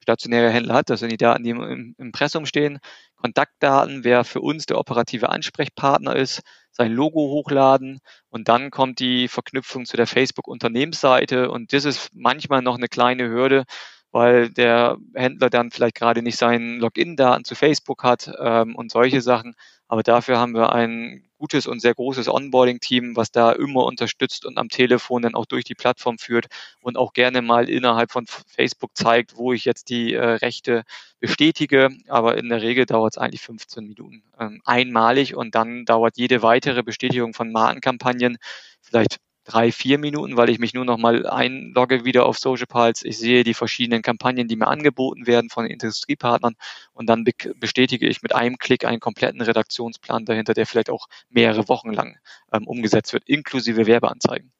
[0.00, 0.90] stationäre Händler hat.
[0.90, 2.78] Das sind die Daten, die im Impressum stehen.
[3.16, 6.42] Kontaktdaten, wer für uns der operative Ansprechpartner ist,
[6.80, 12.62] sein Logo hochladen und dann kommt die Verknüpfung zu der Facebook-Unternehmensseite und das ist manchmal
[12.62, 13.64] noch eine kleine Hürde,
[14.12, 19.20] weil der Händler dann vielleicht gerade nicht seinen Login-Daten zu Facebook hat ähm, und solche
[19.20, 19.54] Sachen.
[19.90, 24.56] Aber dafür haben wir ein gutes und sehr großes Onboarding-Team, was da immer unterstützt und
[24.56, 26.46] am Telefon dann auch durch die Plattform führt
[26.80, 30.84] und auch gerne mal innerhalb von Facebook zeigt, wo ich jetzt die äh, Rechte
[31.18, 31.88] bestätige.
[32.06, 36.40] Aber in der Regel dauert es eigentlich 15 Minuten ähm, einmalig und dann dauert jede
[36.40, 38.38] weitere Bestätigung von Markenkampagnen
[38.80, 39.18] vielleicht
[39.50, 43.06] drei, vier Minuten, weil ich mich nur noch mal einlogge wieder auf Social Pulse.
[43.06, 46.54] Ich sehe die verschiedenen Kampagnen, die mir angeboten werden von Industriepartnern
[46.92, 51.06] und dann be bestätige ich mit einem Klick einen kompletten Redaktionsplan dahinter, der vielleicht auch
[51.28, 52.18] mehrere Wochen lang
[52.52, 54.52] ähm, umgesetzt wird, inklusive Werbeanzeigen.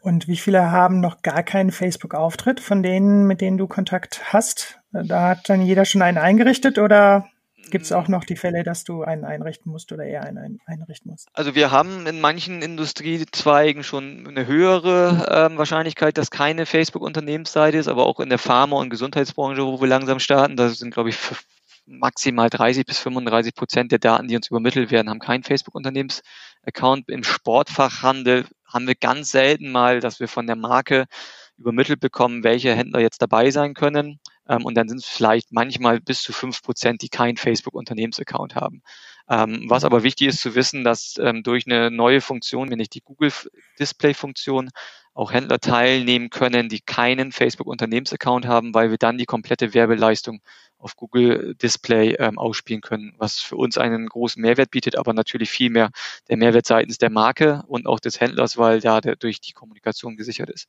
[0.00, 4.78] Und wie viele haben noch gar keinen Facebook-Auftritt von denen, mit denen du Kontakt hast?
[4.92, 7.29] Da hat dann jeder schon einen eingerichtet oder
[7.70, 11.10] Gibt es auch noch die Fälle, dass du einen einrichten musst oder eher einen einrichten
[11.10, 11.28] musst?
[11.32, 17.88] Also wir haben in manchen Industriezweigen schon eine höhere ähm, Wahrscheinlichkeit, dass keine Facebook-Unternehmensseite ist,
[17.88, 21.16] aber auch in der Pharma- und Gesundheitsbranche, wo wir langsam starten, da sind, glaube ich,
[21.86, 27.08] maximal 30 bis 35 Prozent der Daten, die uns übermittelt werden, haben keinen Facebook-Unternehmensaccount.
[27.08, 31.06] Im Sportfachhandel haben wir ganz selten mal, dass wir von der Marke
[31.60, 34.18] übermittelt bekommen, welche Händler jetzt dabei sein können.
[34.48, 38.82] Ähm, und dann sind es vielleicht manchmal bis zu fünf Prozent, die keinen Facebook-Unternehmensaccount haben.
[39.28, 42.90] Ähm, was aber wichtig ist zu wissen, dass ähm, durch eine neue Funktion, wenn ich
[42.90, 43.32] die Google
[43.78, 44.70] Display-Funktion,
[45.12, 50.40] auch Händler teilnehmen können, die keinen Facebook-Unternehmensaccount haben, weil wir dann die komplette Werbeleistung
[50.78, 55.50] auf Google Display ähm, ausspielen können, was für uns einen großen Mehrwert bietet, aber natürlich
[55.50, 55.90] viel mehr
[56.28, 60.16] der Mehrwert seitens der Marke und auch des Händlers, weil da der, durch die Kommunikation
[60.16, 60.68] gesichert ist.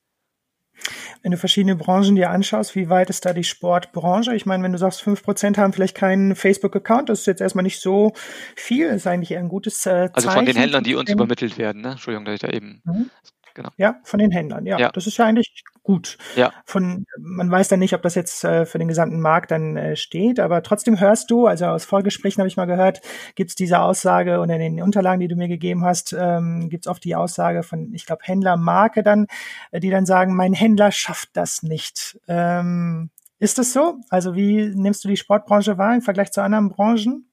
[1.22, 4.36] Wenn du verschiedene Branchen dir anschaust, wie weit ist da die Sportbranche?
[4.36, 7.64] Ich meine, wenn du sagst, fünf Prozent haben vielleicht keinen Facebook-Account, das ist jetzt erstmal
[7.64, 8.14] nicht so
[8.56, 10.12] viel, das ist eigentlich eher ein gutes äh, Zeichen.
[10.14, 11.92] Also von den Händlern, die uns übermittelt werden, ne?
[11.92, 13.10] Entschuldigung, dass ich da eben mhm.
[13.54, 13.70] Genau.
[13.78, 14.66] Ja, von den Händlern.
[14.66, 16.18] Ja, ja, das ist ja eigentlich gut.
[16.36, 16.52] Ja.
[16.66, 19.96] Von, man weiß dann nicht, ob das jetzt äh, für den gesamten Markt dann äh,
[19.96, 23.02] steht, aber trotzdem hörst du, also aus Vorgesprächen habe ich mal gehört,
[23.36, 26.86] gibt es diese Aussage und in den Unterlagen, die du mir gegeben hast, ähm, gibt
[26.86, 29.28] es oft die Aussage von, ich glaube, Händler, Marke dann,
[29.72, 32.20] äh, die dann sagen, mein Händler schafft das nicht.
[32.28, 33.10] Ähm,
[33.40, 33.96] ist das so?
[34.10, 37.28] Also wie nimmst du die Sportbranche wahr im Vergleich zu anderen Branchen?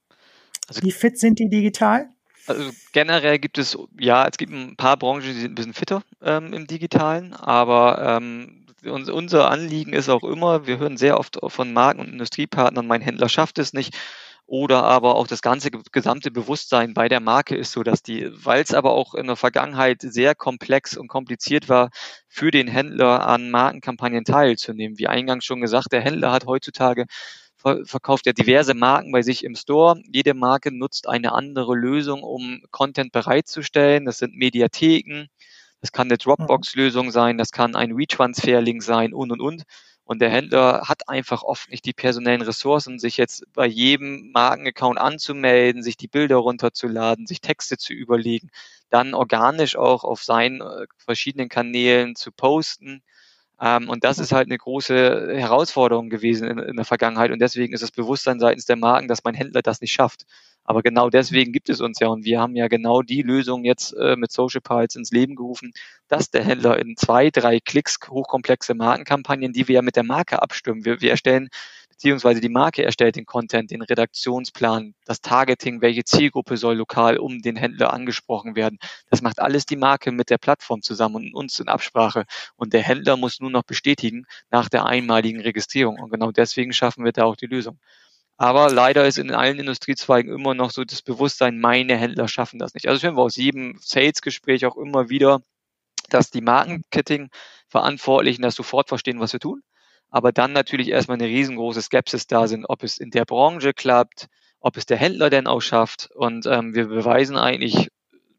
[0.68, 2.08] Also, wie fit sind die digital?
[2.48, 6.02] Also generell gibt es, ja, es gibt ein paar Branchen, die sind ein bisschen fitter
[6.22, 11.72] ähm, im Digitalen, aber ähm, unser Anliegen ist auch immer, wir hören sehr oft von
[11.74, 13.94] Marken und Industriepartnern, mein Händler schafft es nicht.
[14.46, 18.62] Oder aber auch das ganze gesamte Bewusstsein bei der Marke ist so, dass die, weil
[18.62, 21.90] es aber auch in der Vergangenheit sehr komplex und kompliziert war,
[22.28, 24.96] für den Händler an Markenkampagnen teilzunehmen.
[24.96, 27.04] Wie eingangs schon gesagt, der Händler hat heutzutage
[27.84, 30.00] verkauft ja diverse Marken bei sich im Store.
[30.12, 34.04] Jede Marke nutzt eine andere Lösung, um Content bereitzustellen.
[34.04, 35.28] Das sind Mediatheken,
[35.80, 39.62] das kann eine Dropbox-Lösung sein, das kann ein WeTransfer-Link sein und und und.
[40.08, 44.98] Und der Händler hat einfach oft nicht die personellen Ressourcen, sich jetzt bei jedem Markenaccount
[44.98, 48.48] anzumelden, sich die Bilder runterzuladen, sich Texte zu überlegen,
[48.88, 53.02] dann organisch auch auf seinen äh, verschiedenen Kanälen zu posten.
[53.60, 57.30] Ähm, und das ist halt eine große Herausforderung gewesen in, in der Vergangenheit.
[57.32, 60.24] Und deswegen ist das Bewusstsein seitens der Marken, dass mein Händler das nicht schafft.
[60.64, 63.94] Aber genau deswegen gibt es uns ja und wir haben ja genau die Lösung jetzt
[63.94, 65.72] äh, mit Social Piles ins Leben gerufen,
[66.08, 70.42] dass der Händler in zwei, drei Klicks hochkomplexe Markenkampagnen, die wir ja mit der Marke
[70.42, 71.48] abstimmen, wir, wir erstellen
[71.98, 77.42] beziehungsweise die Marke erstellt den Content, den Redaktionsplan, das Targeting, welche Zielgruppe soll lokal um
[77.42, 78.78] den Händler angesprochen werden.
[79.10, 82.24] Das macht alles die Marke mit der Plattform zusammen und uns in Absprache.
[82.54, 85.98] Und der Händler muss nur noch bestätigen nach der einmaligen Registrierung.
[85.98, 87.80] Und genau deswegen schaffen wir da auch die Lösung.
[88.36, 92.74] Aber leider ist in allen Industriezweigen immer noch so das Bewusstsein, meine Händler schaffen das
[92.74, 92.86] nicht.
[92.86, 95.42] Also hören wir aus jedem Sales-Gespräch auch immer wieder,
[96.10, 99.64] dass die Marketing-Verantwortlichen das sofort verstehen, was wir tun
[100.10, 104.26] aber dann natürlich erstmal eine riesengroße Skepsis da sind, ob es in der Branche klappt,
[104.60, 106.10] ob es der Händler denn auch schafft.
[106.14, 107.88] Und ähm, wir beweisen eigentlich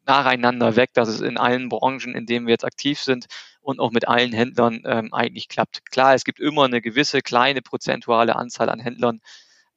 [0.06, 3.28] nacheinander weg, dass es in allen Branchen, in denen wir jetzt aktiv sind
[3.62, 5.86] und auch mit allen Händlern ähm, eigentlich klappt.
[5.92, 9.22] Klar, es gibt immer eine gewisse kleine prozentuale Anzahl an Händlern,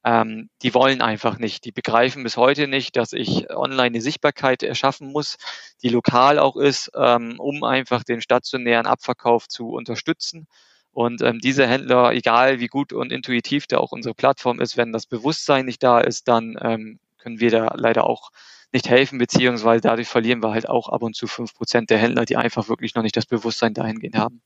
[0.04, 1.64] ähm, die wollen einfach nicht.
[1.64, 5.36] Die begreifen bis heute nicht, dass ich online eine Sichtbarkeit erschaffen muss,
[5.82, 10.48] die lokal auch ist, ähm, um einfach den stationären Abverkauf zu unterstützen.
[10.92, 14.92] Und ähm, diese Händler, egal wie gut und intuitiv da auch unsere Plattform ist, wenn
[14.92, 18.30] das Bewusstsein nicht da ist, dann ähm, können wir da leider auch
[18.72, 22.24] nicht helfen, beziehungsweise dadurch verlieren wir halt auch ab und zu fünf Prozent der Händler,
[22.24, 24.42] die einfach wirklich noch nicht das Bewusstsein dahingehend haben.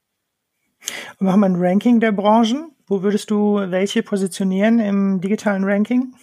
[1.18, 2.72] Machen wir ein Ranking der Branchen.
[2.86, 6.14] Wo würdest du welche positionieren im digitalen Ranking?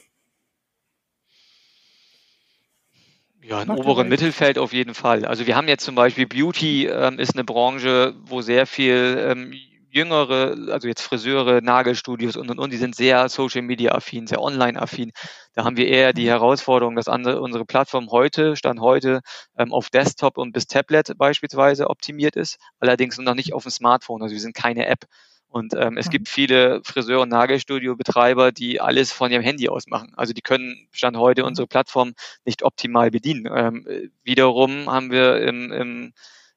[3.42, 5.26] Ja, im oberen Mittelfeld auf jeden Fall.
[5.26, 9.54] Also wir haben jetzt zum Beispiel Beauty ähm, ist eine Branche, wo sehr viel ähm,
[9.94, 14.42] jüngere, also jetzt Friseure, Nagelstudios und und und, die sind sehr Social Media affin, sehr
[14.42, 15.12] online affin.
[15.54, 19.22] Da haben wir eher die Herausforderung, dass andere, unsere Plattform heute, Stand heute,
[19.58, 24.24] ähm, auf Desktop und bis Tablet beispielsweise optimiert ist, allerdings noch nicht auf dem Smartphone.
[24.24, 25.06] Also wir sind keine App.
[25.48, 26.12] Und ähm, es mhm.
[26.12, 30.12] gibt viele Friseur- und Nagelstudio-Betreiber, die alles von ihrem Handy aus machen.
[30.16, 31.50] Also die können Stand heute mhm.
[31.50, 33.48] unsere Plattform nicht optimal bedienen.
[33.56, 36.14] Ähm, wiederum haben wir im, im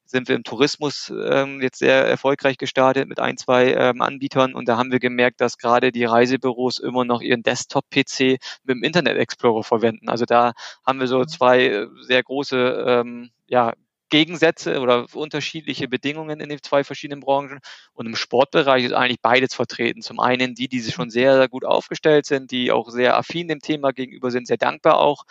[0.07, 4.69] sind wir im Tourismus ähm, jetzt sehr erfolgreich gestartet mit ein, zwei ähm, Anbietern und
[4.69, 9.17] da haben wir gemerkt, dass gerade die Reisebüros immer noch ihren Desktop-PC mit dem Internet
[9.17, 10.09] Explorer verwenden.
[10.09, 10.53] Also da
[10.87, 11.29] haben wir so mhm.
[11.29, 13.73] zwei äh, sehr große ähm, ja,
[14.09, 17.59] Gegensätze oder unterschiedliche Bedingungen in den zwei verschiedenen Branchen.
[17.93, 20.03] Und im Sportbereich ist eigentlich beides vertreten.
[20.03, 23.61] Zum einen die, die schon sehr, sehr gut aufgestellt sind, die auch sehr affin dem
[23.61, 25.25] Thema gegenüber sind, sehr dankbar auch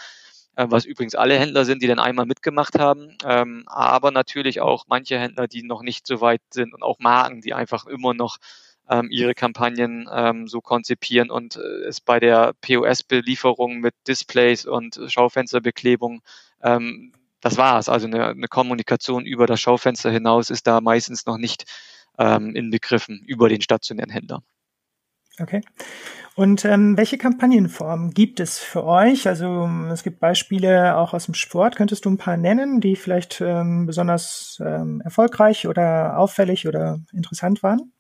[0.55, 5.19] was übrigens alle Händler sind, die dann einmal mitgemacht haben, ähm, aber natürlich auch manche
[5.19, 8.37] Händler, die noch nicht so weit sind und auch Marken, die einfach immer noch
[8.89, 14.99] ähm, ihre Kampagnen ähm, so konzipieren und äh, es bei der POS-Belieferung mit Displays und
[15.07, 16.21] Schaufensterbeklebung
[16.61, 17.11] ähm,
[17.45, 17.89] das war's.
[17.89, 21.65] Also eine, eine Kommunikation über das Schaufenster hinaus ist da meistens noch nicht
[22.17, 24.41] ähm, inbegriffen über den stationären Händler.
[25.39, 25.61] Okay.
[26.35, 29.27] Und ähm, welche Kampagnenformen gibt es für euch?
[29.27, 31.77] Also es gibt Beispiele auch aus dem Sport.
[31.77, 37.63] Könntest du ein paar nennen, die vielleicht ähm, besonders ähm, erfolgreich oder auffällig oder interessant
[37.63, 37.94] waren?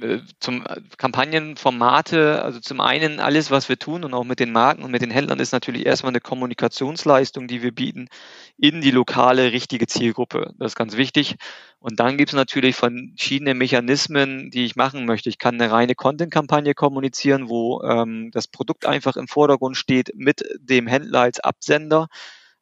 [0.00, 4.52] Äh, zum äh, Kampagnenformate, also zum einen alles, was wir tun und auch mit den
[4.52, 8.08] Marken und mit den Händlern ist natürlich erstmal eine Kommunikationsleistung, die wir bieten
[8.56, 10.54] in die lokale richtige Zielgruppe.
[10.58, 11.36] Das ist ganz wichtig.
[11.80, 15.28] Und dann gibt es natürlich verschiedene Mechanismen, die ich machen möchte.
[15.28, 20.42] Ich kann eine reine Content-Kampagne kommunizieren, wo ähm, das Produkt einfach im Vordergrund steht mit
[20.60, 22.08] dem Händler als Absender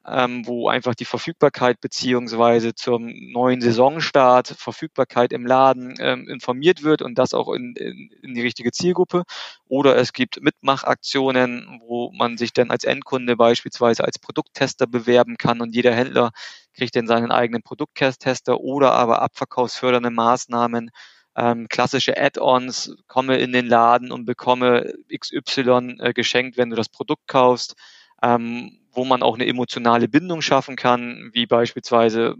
[0.08, 7.02] ähm, wo einfach die Verfügbarkeit beziehungsweise zum neuen Saisonstart, Verfügbarkeit im Laden ähm, informiert wird
[7.02, 9.24] und das auch in, in, in die richtige Zielgruppe.
[9.68, 15.60] Oder es gibt Mitmachaktionen, wo man sich dann als Endkunde beispielsweise als Produkttester bewerben kann
[15.60, 16.30] und jeder Händler
[16.74, 20.90] kriegt dann seinen eigenen Produkttester oder aber abverkaufsfördernde Maßnahmen,
[21.36, 26.88] ähm, klassische Add-ons, komme in den Laden und bekomme XY äh, geschenkt, wenn du das
[26.88, 27.74] Produkt kaufst.
[28.22, 32.34] Ähm, wo man auch eine emotionale Bindung schaffen kann, wie beispielsweise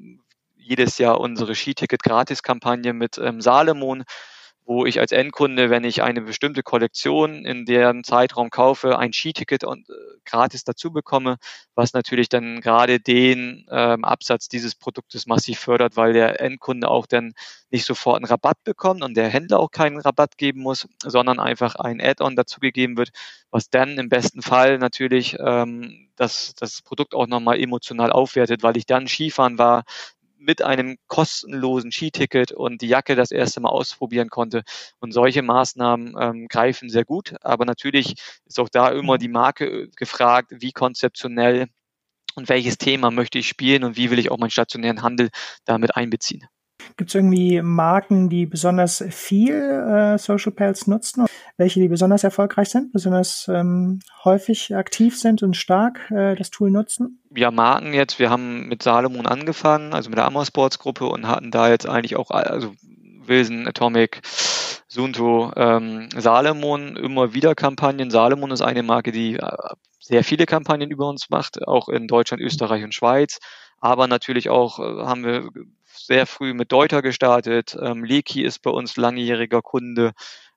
[0.57, 4.05] jedes Jahr unsere Skiticket-Gratis-Kampagne mit ähm, Salomon,
[4.67, 9.63] wo ich als Endkunde, wenn ich eine bestimmte Kollektion in deren Zeitraum kaufe, ein Skiticket
[9.63, 9.93] und äh,
[10.25, 11.37] gratis dazu bekomme,
[11.77, 17.07] was natürlich dann gerade den ähm, Absatz dieses Produktes massiv fördert, weil der Endkunde auch
[17.07, 17.35] dann
[17.71, 21.77] nicht sofort einen Rabatt bekommt und der Händler auch keinen Rabatt geben muss, sondern einfach
[21.77, 23.11] ein Add-on dazugegeben wird,
[23.51, 28.77] was dann im besten Fall natürlich ähm, das, das Produkt auch nochmal emotional aufwertet, weil
[28.77, 29.85] ich dann Skifahren war,
[30.39, 34.63] mit einem kostenlosen Skiticket und die Jacke das erste Mal ausprobieren konnte.
[35.01, 37.35] Und solche Maßnahmen ähm, greifen sehr gut.
[37.43, 38.15] Aber natürlich
[38.47, 39.19] ist auch da immer mhm.
[39.19, 41.67] die Marke äh, gefragt, wie konzeptionell
[42.35, 45.31] und welches Thema möchte ich spielen und wie will ich auch meinen stationären Handel
[45.65, 46.47] damit einbeziehen.
[46.97, 51.27] Gibt es irgendwie Marken, die besonders viel äh, Social Pals nutzen?
[51.57, 56.71] Welche, die besonders erfolgreich sind, besonders ähm, häufig aktiv sind und stark äh, das Tool
[56.71, 57.21] nutzen?
[57.35, 58.19] Ja, Marken jetzt.
[58.19, 61.89] Wir haben mit Salomon angefangen, also mit der Amor Sports Gruppe und hatten da jetzt
[61.89, 62.75] eigentlich auch, also
[63.27, 64.21] Wilson, Atomic,
[64.89, 68.11] Sunto, ähm, Salomon, immer wieder Kampagnen.
[68.11, 69.57] Salomon ist eine Marke, die äh,
[70.01, 73.39] sehr viele Kampagnen über uns macht, auch in Deutschland, Österreich und Schweiz.
[73.81, 75.51] Aber natürlich auch äh, haben wir
[75.97, 77.77] sehr früh mit Deuter gestartet.
[77.81, 80.13] Ähm, Leki ist bei uns langjähriger Kunde.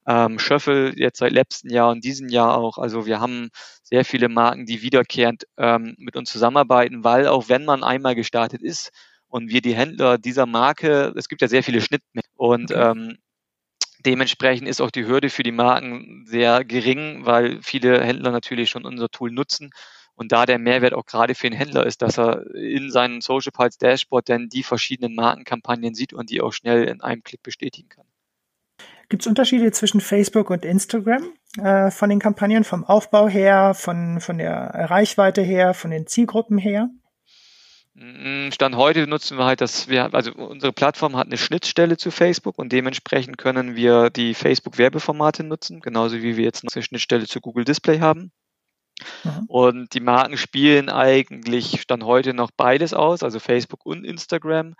[0.07, 2.77] Ähm, Schöffel jetzt seit letzten Jahr und diesem Jahr auch.
[2.77, 3.49] Also wir haben
[3.83, 8.61] sehr viele Marken, die wiederkehrend ähm, mit uns zusammenarbeiten, weil auch wenn man einmal gestartet
[8.61, 8.91] ist
[9.27, 12.91] und wir die Händler dieser Marke, es gibt ja sehr viele Schnittmengen und okay.
[12.91, 13.17] ähm,
[14.05, 18.85] dementsprechend ist auch die Hürde für die Marken sehr gering, weil viele Händler natürlich schon
[18.85, 19.71] unser Tool nutzen
[20.19, 23.53] und da der Mehrwert auch gerade für den Händler ist, dass er in seinem Social
[23.53, 27.87] Pulse Dashboard dann die verschiedenen Markenkampagnen sieht und die auch schnell in einem Klick bestätigen
[27.87, 28.03] kann.
[29.07, 31.23] Gibt es Unterschiede zwischen Facebook und Instagram
[31.57, 36.57] äh, von den Kampagnen, vom Aufbau her, von, von der Reichweite her, von den Zielgruppen
[36.57, 36.89] her?
[37.93, 42.11] Mm, Stand heute nutzen wir halt, dass wir, also unsere Plattform hat eine Schnittstelle zu
[42.11, 47.39] Facebook und dementsprechend können wir die Facebook-Werbeformate nutzen, genauso wie wir jetzt eine Schnittstelle zu
[47.39, 48.33] Google Display haben.
[49.23, 49.45] Mhm.
[49.47, 54.75] Und die Marken spielen eigentlich dann heute noch beides aus, also Facebook und Instagram.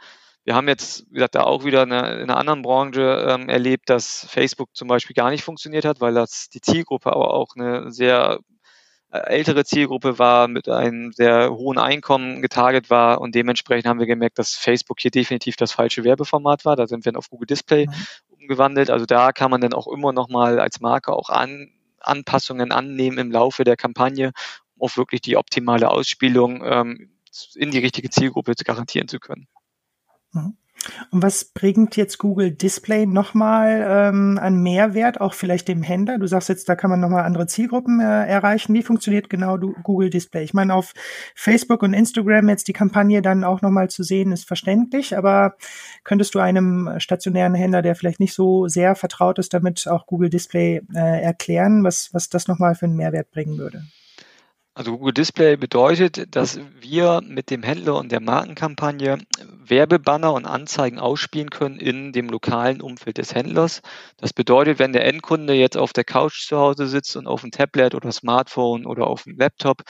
[0.45, 3.89] Wir haben jetzt, wie gesagt, da auch wieder eine, in einer anderen Branche ähm, erlebt,
[3.89, 7.91] dass Facebook zum Beispiel gar nicht funktioniert hat, weil das die Zielgruppe aber auch eine
[7.91, 8.39] sehr
[9.11, 14.05] äh, ältere Zielgruppe war, mit einem sehr hohen Einkommen getarget war und dementsprechend haben wir
[14.05, 16.75] gemerkt, dass Facebook hier definitiv das falsche Werbeformat war.
[16.75, 17.93] Da sind wir dann auf Google Display mhm.
[18.27, 18.89] umgewandelt.
[18.91, 23.17] Also da kann man dann auch immer noch mal als Marke auch an Anpassungen annehmen
[23.17, 24.31] im Laufe der Kampagne,
[24.75, 27.11] um auch wirklich die optimale Ausspielung ähm,
[27.55, 29.47] in die richtige Zielgruppe garantieren zu können.
[30.31, 30.57] Mhm.
[31.11, 36.17] Und was bringt jetzt Google Display nochmal ähm, an Mehrwert, auch vielleicht dem Händler?
[36.17, 38.73] Du sagst jetzt, da kann man nochmal andere Zielgruppen äh, erreichen.
[38.73, 40.43] Wie funktioniert genau du, Google Display?
[40.43, 40.93] Ich meine, auf
[41.35, 45.55] Facebook und Instagram jetzt die Kampagne dann auch nochmal zu sehen, ist verständlich, aber
[46.03, 50.29] könntest du einem stationären Händler, der vielleicht nicht so sehr vertraut ist, damit auch Google
[50.29, 53.83] Display äh, erklären, was, was das nochmal für einen Mehrwert bringen würde?
[54.79, 59.17] Also Google Display bedeutet, dass wir mit dem Händler und der Markenkampagne
[59.65, 63.81] Werbebanner und Anzeigen ausspielen können in dem lokalen Umfeld des Händlers.
[64.15, 67.51] Das bedeutet, wenn der Endkunde jetzt auf der Couch zu Hause sitzt und auf dem
[67.51, 69.81] Tablet oder Smartphone oder auf dem Laptop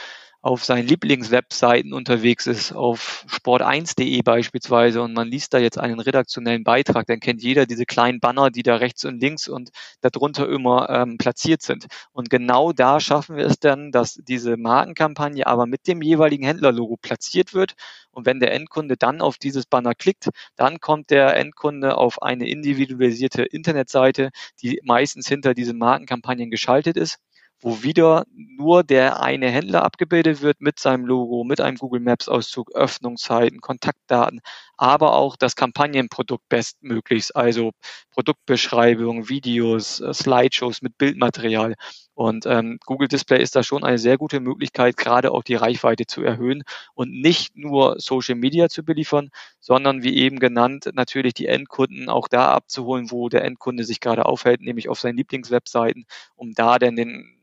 [0.42, 6.64] auf seinen Lieblingswebseiten unterwegs ist, auf sport1.de beispielsweise, und man liest da jetzt einen redaktionellen
[6.64, 10.90] Beitrag, dann kennt jeder diese kleinen Banner, die da rechts und links und darunter immer
[10.90, 11.88] ähm, platziert sind.
[12.14, 16.96] Und genau da schaffen wir es dann, dass diese Markenkampagne aber mit dem jeweiligen Händlerlogo
[16.96, 17.74] platziert wird.
[18.12, 22.50] Und wenn der Endkunde dann auf dieses Banner klickt, dann kommt der Endkunde auf eine
[22.50, 24.30] individualisierte Internetseite,
[24.62, 27.20] die meistens hinter diesen Markenkampagnen geschaltet ist
[27.62, 32.30] wo wieder nur der eine Händler abgebildet wird mit seinem Logo, mit einem Google Maps
[32.30, 34.42] Auszug, Öffnungszeiten, Kontaktdaten,
[34.78, 37.72] aber auch das Kampagnenprodukt bestmöglichst, also
[38.12, 41.76] Produktbeschreibung, Videos, äh, Slideshows mit Bildmaterial.
[42.14, 46.06] Und ähm, Google Display ist da schon eine sehr gute Möglichkeit, gerade auch die Reichweite
[46.06, 51.48] zu erhöhen und nicht nur Social Media zu beliefern, sondern wie eben genannt, natürlich die
[51.48, 56.54] Endkunden auch da abzuholen, wo der Endkunde sich gerade aufhält, nämlich auf seinen Lieblingswebseiten, um
[56.54, 57.40] da dann den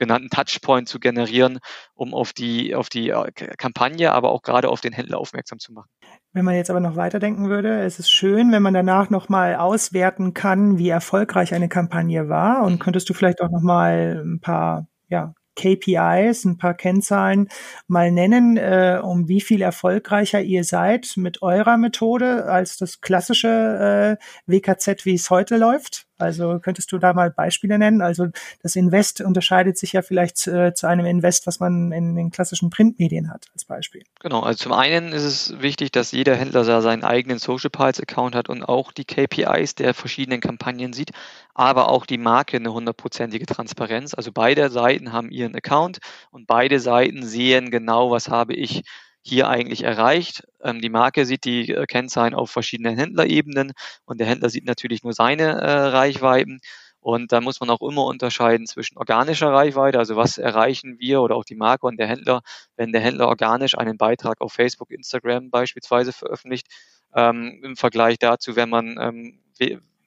[0.00, 1.60] genannten Touchpoint zu generieren,
[1.94, 5.72] um auf die, auf die äh, Kampagne, aber auch gerade auf den Händler aufmerksam zu
[5.72, 5.88] machen.
[6.32, 10.34] Wenn man jetzt aber noch weiterdenken würde, es ist schön, wenn man danach nochmal auswerten
[10.34, 12.64] kann, wie erfolgreich eine Kampagne war.
[12.64, 12.78] Und mhm.
[12.80, 17.48] könntest du vielleicht auch nochmal ein paar ja, KPIs, ein paar Kennzahlen
[17.86, 24.18] mal nennen, äh, um wie viel erfolgreicher ihr seid mit eurer Methode als das klassische
[24.18, 26.06] äh, WKZ, wie es heute läuft?
[26.22, 28.02] Also könntest du da mal Beispiele nennen?
[28.02, 28.28] Also
[28.62, 32.70] das Invest unterscheidet sich ja vielleicht äh, zu einem Invest, was man in den klassischen
[32.70, 34.02] Printmedien hat, als Beispiel.
[34.20, 38.34] Genau, also zum einen ist es wichtig, dass jeder Händler seinen eigenen Social Pulse Account
[38.34, 41.10] hat und auch die KPIs der verschiedenen Kampagnen sieht,
[41.54, 44.14] aber auch die Marke eine hundertprozentige Transparenz.
[44.14, 45.98] Also beide Seiten haben ihren Account
[46.30, 48.82] und beide Seiten sehen genau, was habe ich
[49.22, 50.44] hier eigentlich erreicht.
[50.62, 53.72] Ähm, die Marke sieht die äh, Kennzahlen auf verschiedenen Händlerebenen
[54.04, 56.60] und der Händler sieht natürlich nur seine äh, Reichweiten.
[57.00, 61.34] Und da muss man auch immer unterscheiden zwischen organischer Reichweite, also was erreichen wir oder
[61.34, 62.42] auch die Marke und der Händler,
[62.76, 66.66] wenn der Händler organisch einen Beitrag auf Facebook, Instagram beispielsweise veröffentlicht,
[67.14, 69.40] ähm, im Vergleich dazu, wenn man ähm,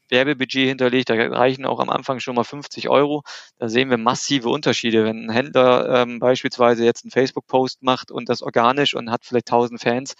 [0.09, 3.23] Werbebudget hinterlegt, da reichen auch am Anfang schon mal 50 Euro.
[3.57, 5.05] Da sehen wir massive Unterschiede.
[5.05, 9.49] Wenn ein Händler ähm, beispielsweise jetzt einen Facebook-Post macht und das organisch und hat vielleicht
[9.49, 10.15] 1000 Fans,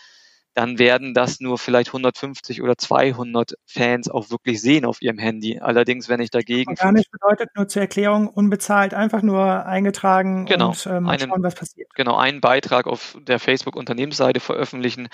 [0.54, 5.60] dann werden das nur vielleicht 150 oder 200 Fans auch wirklich sehen auf ihrem Handy.
[5.60, 6.72] Allerdings, wenn ich dagegen...
[6.72, 11.56] Organisch bedeutet nur zur Erklärung unbezahlt, einfach nur eingetragen genau, und ähm, einen, schauen, was
[11.56, 11.94] passiert.
[11.96, 15.10] Genau, einen Beitrag auf der Facebook-Unternehmensseite veröffentlichen,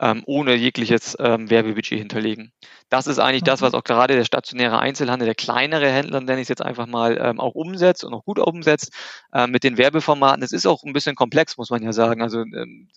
[0.00, 2.52] ähm, ohne jegliches ähm, Werbebudget hinterlegen.
[2.88, 3.46] Das ist eigentlich mhm.
[3.46, 6.86] das, was auch gerade der stationäre Einzelhandel, der kleinere Händler, nenne ich es jetzt einfach
[6.86, 8.92] mal, ähm, auch umsetzt und auch gut umsetzt
[9.32, 10.42] äh, mit den Werbeformaten.
[10.42, 12.22] Es ist auch ein bisschen komplex, muss man ja sagen.
[12.22, 12.88] Also ähm,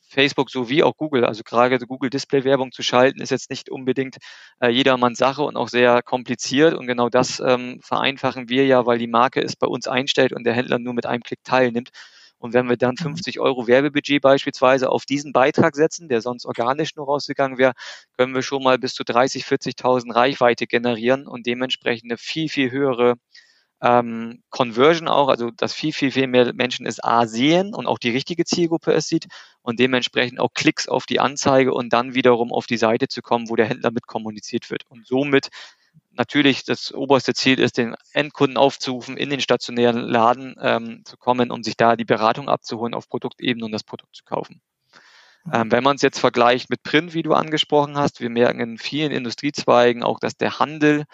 [0.00, 4.16] Facebook sowie auch Google, also gerade Google Display Werbung zu schalten, ist jetzt nicht unbedingt
[4.60, 6.74] äh, jedermanns Sache und auch sehr kompliziert.
[6.74, 10.44] Und genau das ähm, vereinfachen wir ja, weil die Marke es bei uns einstellt und
[10.44, 11.90] der Händler nur mit einem Klick teilnimmt.
[12.40, 13.42] Und wenn wir dann 50 mhm.
[13.42, 17.74] Euro Werbebudget beispielsweise auf diesen Beitrag setzen, der sonst organisch nur rausgegangen wäre,
[18.16, 22.70] können wir schon mal bis zu 30, 40.000 Reichweite generieren und dementsprechend eine viel, viel
[22.70, 23.16] höhere
[23.82, 27.98] ähm, Conversion auch, also dass viel, viel, viel mehr Menschen es A sehen und auch
[27.98, 29.26] die richtige Zielgruppe es sieht
[29.62, 33.48] und dementsprechend auch Klicks auf die Anzeige und dann wiederum auf die Seite zu kommen,
[33.48, 34.84] wo der Händler mit kommuniziert wird.
[34.88, 35.48] Und somit
[36.12, 41.50] natürlich das oberste Ziel ist, den Endkunden aufzurufen, in den stationären Laden ähm, zu kommen,
[41.50, 44.60] um sich da die Beratung abzuholen auf Produktebene und das Produkt zu kaufen.
[45.50, 48.76] Ähm, wenn man es jetzt vergleicht mit Print, wie du angesprochen hast, wir merken in
[48.76, 51.04] vielen Industriezweigen auch, dass der Handel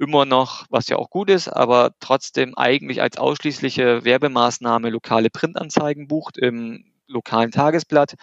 [0.00, 6.08] immer noch, was ja auch gut ist, aber trotzdem eigentlich als ausschließliche Werbemaßnahme lokale Printanzeigen
[6.08, 8.14] bucht im lokalen Tagesblatt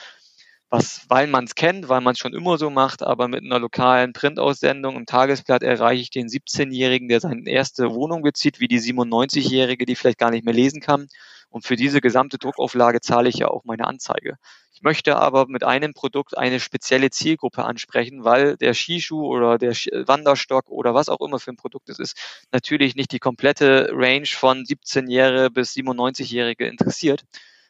[0.70, 3.60] was, weil man es kennt, weil man es schon immer so macht, aber mit einer
[3.60, 8.82] lokalen Printaussendung im Tagesblatt erreiche ich den 17-Jährigen, der seine erste Wohnung bezieht, wie die
[8.82, 11.08] 97-Jährige, die vielleicht gar nicht mehr lesen kann.
[11.50, 14.38] Und für diese gesamte Druckauflage zahle ich ja auch meine Anzeige.
[14.78, 19.72] Ich möchte aber mit einem Produkt eine spezielle Zielgruppe ansprechen, weil der Skischuh oder der
[19.72, 22.16] Wanderstock oder was auch immer für ein Produkt es ist,
[22.52, 27.24] natürlich nicht die komplette Range von 17-Jährige bis 97-Jährige interessiert.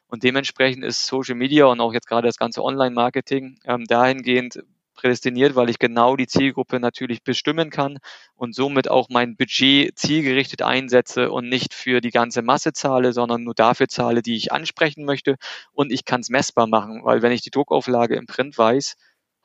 [0.08, 4.62] Und dementsprechend ist Social Media und auch jetzt gerade das ganze Online-Marketing ähm, dahingehend
[4.98, 7.98] prädestiniert, weil ich genau die Zielgruppe natürlich bestimmen kann
[8.34, 13.44] und somit auch mein Budget zielgerichtet einsetze und nicht für die ganze Masse zahle, sondern
[13.44, 15.36] nur dafür zahle, die ich ansprechen möchte.
[15.72, 18.96] Und ich kann es messbar machen, weil wenn ich die Druckauflage im Print weiß,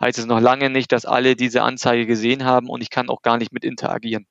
[0.02, 3.22] heißt es noch lange nicht, dass alle diese Anzeige gesehen haben und ich kann auch
[3.22, 4.26] gar nicht mit interagieren.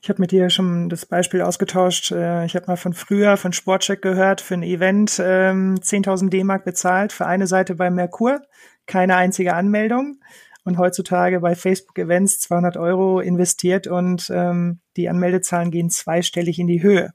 [0.00, 2.12] Ich habe mit dir schon das Beispiel ausgetauscht.
[2.12, 6.64] Äh, ich habe mal von früher von Sportcheck gehört, für ein Event 10.000 ähm, D-Mark
[6.64, 8.40] bezahlt für eine Seite bei Merkur,
[8.86, 10.20] keine einzige Anmeldung.
[10.64, 16.66] Und heutzutage bei Facebook Events 200 Euro investiert und ähm, die Anmeldezahlen gehen zweistellig in
[16.66, 17.12] die Höhe.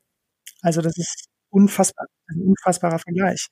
[0.61, 3.47] Also das ist unfassbar, ein unfassbarer Vergleich.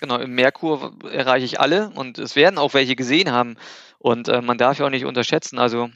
[0.00, 3.56] Genau, im Merkur erreiche ich alle und es werden auch welche gesehen haben.
[3.98, 5.88] Und äh, man darf ja auch nicht unterschätzen, also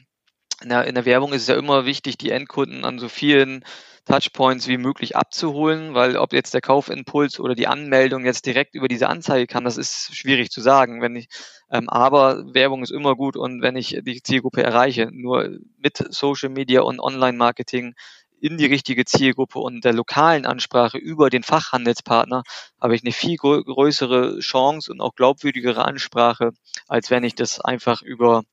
[0.61, 3.63] in der, in der Werbung ist es ja immer wichtig, die Endkunden an so vielen
[4.07, 8.87] Touchpoints wie möglich abzuholen, weil ob jetzt der Kaufimpuls oder die Anmeldung jetzt direkt über
[8.87, 11.01] diese Anzeige kam, das ist schwierig zu sagen.
[11.01, 11.27] Wenn ich,
[11.69, 16.49] ähm, aber Werbung ist immer gut und wenn ich die Zielgruppe erreiche, nur mit Social
[16.49, 17.95] Media und Online-Marketing
[18.39, 22.43] in die richtige Zielgruppe und der lokalen Ansprache über den Fachhandelspartner
[22.79, 26.51] habe ich eine viel größere Chance und auch glaubwürdigere Ansprache,
[26.87, 28.43] als wenn ich das einfach über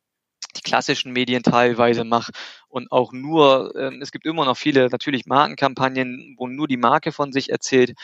[0.56, 2.32] die klassischen Medien teilweise mache
[2.68, 7.12] und auch nur, ähm, es gibt immer noch viele natürlich Markenkampagnen, wo nur die Marke
[7.12, 7.94] von sich erzählt.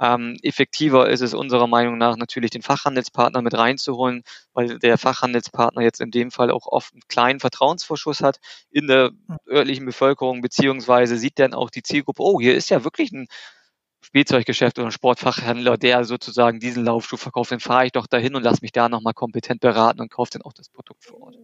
[0.00, 4.22] Ähm, effektiver ist es unserer Meinung nach natürlich den Fachhandelspartner mit reinzuholen,
[4.54, 8.38] weil der Fachhandelspartner jetzt in dem Fall auch oft einen kleinen Vertrauensvorschuss hat
[8.70, 9.10] in der
[9.46, 13.26] örtlichen Bevölkerung, beziehungsweise sieht dann auch die Zielgruppe, oh, hier ist ja wirklich ein
[14.02, 18.42] Spielzeuggeschäft oder ein Sportfachhändler, der sozusagen diesen Laufschuh verkauft, dann fahre ich doch dahin und
[18.42, 21.36] lasse mich da nochmal kompetent beraten und kaufe dann auch das Produkt vor Ort.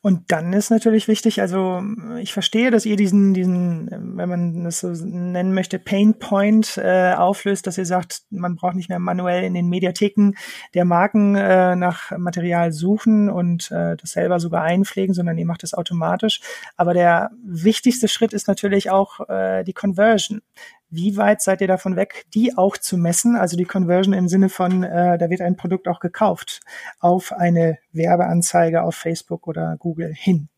[0.00, 1.82] Und dann ist natürlich wichtig, also
[2.20, 7.14] ich verstehe, dass ihr diesen, diesen, wenn man das so nennen möchte, Pain Point äh,
[7.14, 10.34] auflöst, dass ihr sagt, man braucht nicht mehr manuell in den Mediatheken
[10.74, 15.64] der Marken äh, nach Material suchen und äh, das selber sogar einpflegen, sondern ihr macht
[15.64, 16.40] das automatisch.
[16.76, 20.42] Aber der wichtigste Schritt ist natürlich auch äh, die Conversion.
[20.90, 23.36] Wie weit seid ihr davon weg, die auch zu messen?
[23.36, 26.60] Also die Conversion im Sinne von, äh, da wird ein Produkt auch gekauft
[26.98, 30.48] auf eine Werbeanzeige auf Facebook oder Google hin.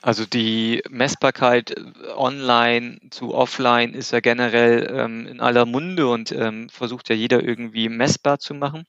[0.00, 1.82] Also die Messbarkeit äh,
[2.16, 7.42] online zu offline ist ja generell ähm, in aller Munde und ähm, versucht ja jeder
[7.42, 8.84] irgendwie messbar zu machen.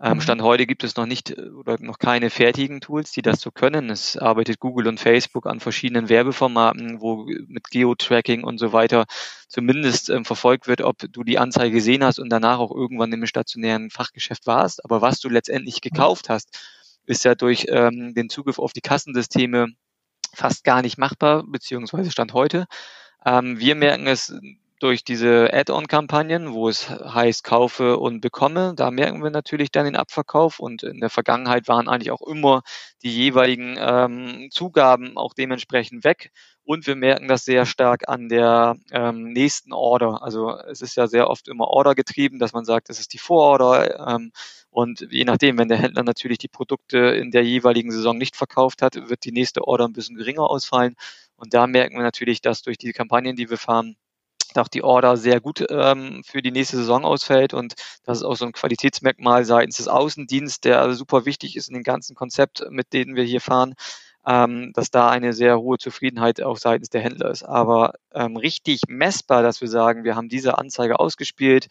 [0.00, 0.20] Ähm, mhm.
[0.22, 3.50] Stand heute gibt es noch nicht äh, oder noch keine fertigen Tools, die das so
[3.50, 3.90] können.
[3.90, 9.04] Es arbeitet Google und Facebook an verschiedenen Werbeformaten, wo mit Geo-Tracking und so weiter
[9.48, 13.26] zumindest ähm, verfolgt wird, ob du die Anzeige gesehen hast und danach auch irgendwann im
[13.26, 14.84] stationären Fachgeschäft warst.
[14.84, 15.90] Aber was du letztendlich mhm.
[15.90, 16.58] gekauft hast,
[17.06, 19.68] ist ja durch ähm, den Zugriff auf die Kassensysteme
[20.34, 22.66] fast gar nicht machbar, beziehungsweise Stand heute.
[23.24, 24.34] Ähm, wir merken es
[24.80, 29.96] durch diese Add-on-Kampagnen, wo es heißt, kaufe und bekomme, da merken wir natürlich dann den
[29.96, 30.58] Abverkauf.
[30.60, 32.62] Und in der Vergangenheit waren eigentlich auch immer
[33.02, 36.30] die jeweiligen ähm, Zugaben auch dementsprechend weg.
[36.64, 40.22] Und wir merken das sehr stark an der ähm, nächsten Order.
[40.22, 43.18] Also es ist ja sehr oft immer Order getrieben, dass man sagt, das ist die
[43.18, 44.32] Vororder ähm,
[44.74, 48.82] und je nachdem, wenn der Händler natürlich die Produkte in der jeweiligen Saison nicht verkauft
[48.82, 50.96] hat, wird die nächste Order ein bisschen geringer ausfallen.
[51.36, 53.94] Und da merken wir natürlich, dass durch die Kampagnen, die wir fahren,
[54.58, 57.74] auch die Order sehr gut ähm, für die nächste Saison ausfällt und
[58.04, 61.82] das ist auch so ein Qualitätsmerkmal seitens des Außendienstes, der super wichtig ist in dem
[61.82, 63.74] ganzen Konzept, mit denen wir hier fahren,
[64.26, 67.42] ähm, dass da eine sehr hohe Zufriedenheit auch seitens der Händler ist.
[67.42, 71.68] Aber ähm, richtig messbar, dass wir sagen, wir haben diese Anzeige ausgespielt,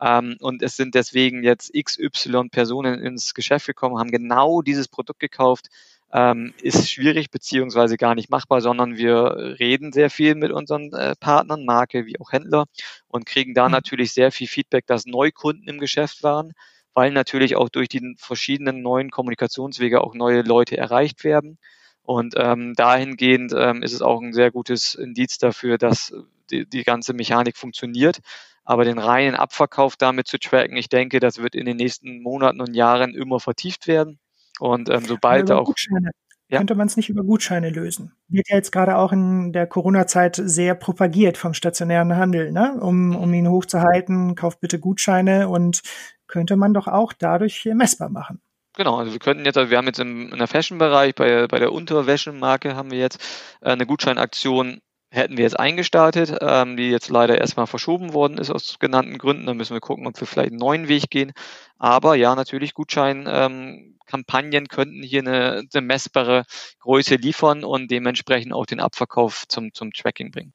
[0.00, 5.20] ähm, und es sind deswegen jetzt XY Personen ins Geschäft gekommen, haben genau dieses Produkt
[5.20, 5.68] gekauft
[6.12, 11.14] ähm, ist schwierig beziehungsweise gar nicht machbar, sondern wir reden sehr viel mit unseren äh,
[11.18, 12.66] Partnern, Marke wie auch Händler
[13.08, 13.72] und kriegen da mhm.
[13.72, 16.52] natürlich sehr viel Feedback, dass Neukunden im Geschäft waren,
[16.94, 21.58] weil natürlich auch durch die verschiedenen neuen Kommunikationswege auch neue Leute erreicht werden.
[22.06, 26.14] Und ähm, dahingehend ähm, ist es auch ein sehr gutes Indiz dafür, dass
[26.50, 28.20] die, die ganze Mechanik funktioniert.
[28.64, 32.60] Aber den reinen Abverkauf damit zu tracken, ich denke, das wird in den nächsten Monaten
[32.60, 34.18] und Jahren immer vertieft werden.
[34.60, 35.64] Und ähm, sobald auch.
[35.64, 36.10] Gutscheine.
[36.48, 36.58] Ja?
[36.58, 38.12] Könnte man es nicht über Gutscheine lösen?
[38.28, 42.78] Wird ja jetzt gerade auch in der Corona-Zeit sehr propagiert vom stationären Handel, ne?
[42.80, 45.82] um, um ihn hochzuhalten, kauft bitte Gutscheine und
[46.28, 48.40] könnte man doch auch dadurch messbar machen.
[48.76, 51.58] Genau, also wir könnten jetzt, also wir haben jetzt im, in der Fashion-Bereich, bei, bei
[51.58, 53.20] der Unterwäschemarke haben wir jetzt
[53.62, 58.50] äh, eine Gutscheinaktion hätten wir jetzt eingestartet, ähm, die jetzt leider erstmal verschoben worden ist
[58.50, 59.46] aus genannten Gründen.
[59.46, 61.32] Dann müssen wir gucken, ob wir vielleicht einen neuen Weg gehen.
[61.78, 66.44] Aber ja, natürlich Gutscheinkampagnen ähm, könnten hier eine, eine messbare
[66.80, 70.52] Größe liefern und dementsprechend auch den Abverkauf zum, zum Tracking bringen.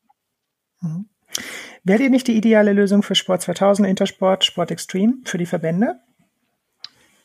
[0.82, 1.10] Mhm.
[1.84, 6.00] Wärt ihr nicht die ideale Lösung für Sport 2000, Intersport, Sport Extreme, für die Verbände?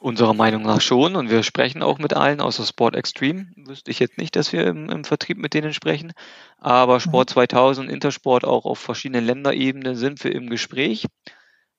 [0.06, 3.48] Unserer Meinung nach schon und wir sprechen auch mit allen, außer Sport Extreme.
[3.56, 6.12] Wüsste ich jetzt nicht, dass wir im, im Vertrieb mit denen sprechen.
[6.58, 7.00] Aber mhm.
[7.00, 11.06] Sport 2000, Intersport auch auf verschiedenen Länderebenen sind wir im Gespräch.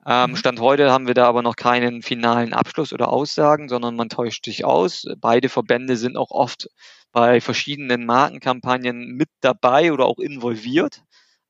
[0.05, 0.35] Ähm, mhm.
[0.35, 4.43] Stand heute haben wir da aber noch keinen finalen Abschluss oder Aussagen, sondern man täuscht
[4.43, 5.05] sich aus.
[5.21, 6.67] Beide Verbände sind auch oft
[7.13, 11.01] bei verschiedenen Markenkampagnen mit dabei oder auch involviert.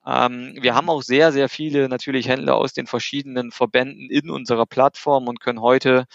[0.06, 4.68] Ähm, wir haben auch sehr, sehr viele natürlich Händler aus den verschiedenen Verbänden in unserer
[4.68, 6.06] Plattform und können heute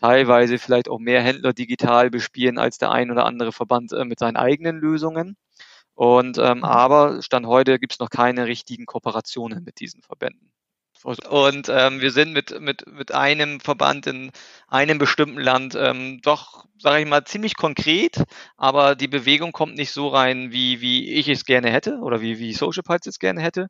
[0.00, 4.18] teilweise vielleicht auch mehr Händler digital bespielen als der ein oder andere Verband äh, mit
[4.18, 5.36] seinen eigenen Lösungen.
[5.94, 6.64] Und ähm, mhm.
[6.64, 10.52] aber Stand heute gibt es noch keine richtigen Kooperationen mit diesen Verbänden.
[11.04, 14.32] Und ähm, wir sind mit, mit, mit einem Verband in
[14.66, 18.24] einem bestimmten Land ähm, doch, sage ich mal, ziemlich konkret,
[18.56, 22.38] aber die Bewegung kommt nicht so rein, wie, wie ich es gerne hätte oder wie,
[22.38, 23.68] wie Social Pulse es gerne hätte.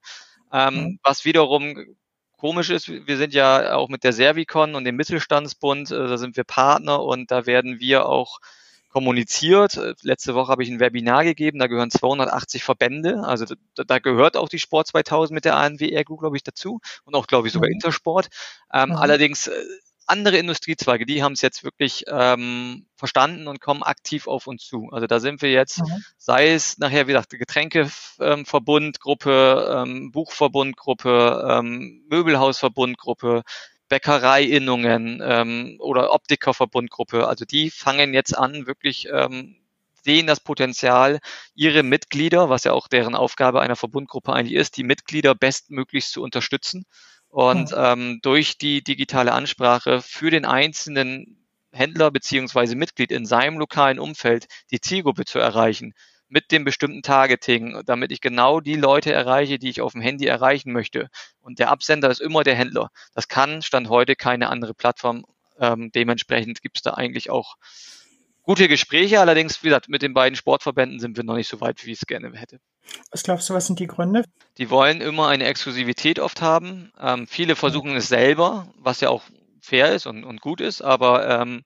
[0.53, 0.99] Ähm, mhm.
[1.03, 1.97] Was wiederum
[2.37, 6.37] komisch ist, wir sind ja auch mit der Servicon und dem Mittelstandsbund, äh, da sind
[6.37, 8.41] wir Partner und da werden wir auch
[8.89, 9.77] kommuniziert.
[9.77, 13.99] Äh, letzte Woche habe ich ein Webinar gegeben, da gehören 280 Verbände, also da, da
[13.99, 17.53] gehört auch die Sport 2000 mit der ANWR glaube ich, dazu und auch, glaube ich,
[17.53, 17.75] sogar mhm.
[17.75, 18.29] Intersport.
[18.73, 18.97] Ähm, mhm.
[18.97, 19.53] Allerdings äh,
[20.07, 24.89] andere Industriezweige, die haben es jetzt wirklich ähm, verstanden und kommen aktiv auf uns zu.
[24.93, 26.05] Also da sind wir jetzt, mhm.
[26.17, 33.43] sei es nachher, wie gesagt, Getränkeverbundgruppe, ähm, Buchverbundgruppe, ähm, Möbelhausverbundgruppe,
[33.89, 37.27] Bäckereiinnungen ähm, oder Optikerverbundgruppe.
[37.27, 39.57] Also die fangen jetzt an, wirklich ähm,
[40.07, 41.19] sehen das Potenzial,
[41.55, 46.23] ihre Mitglieder, was ja auch deren Aufgabe einer Verbundgruppe eigentlich ist, die Mitglieder bestmöglichst zu
[46.23, 46.87] unterstützen
[47.37, 53.99] und ähm, durch die digitale Ansprache für den einzelnen Händler beziehungsweise Mitglied in seinem lokalen
[53.99, 55.93] Umfeld die Zielgruppe zu erreichen
[56.29, 60.25] mit dem bestimmten Targeting, damit ich genau die Leute erreiche, die ich auf dem Handy
[60.25, 61.11] erreichen möchte.
[61.43, 62.89] Und der Absender ist immer der Händler.
[63.13, 65.27] Das kann Stand heute keine andere Plattform.
[65.61, 67.57] Ähm, dementsprechend gibt es da eigentlich auch
[68.47, 69.21] gute Gespräche.
[69.21, 72.01] Allerdings, wie gesagt, mit den beiden Sportverbänden sind wir noch nicht so weit, wie ich
[72.01, 72.59] es gerne hätte.
[73.11, 74.25] Was glaubst du, was sind die Gründe?
[74.57, 76.93] Die wollen immer eine Exklusivität oft haben.
[76.99, 79.23] Ähm, viele versuchen es selber, was ja auch
[79.61, 81.65] fair ist und, und gut ist, aber ähm,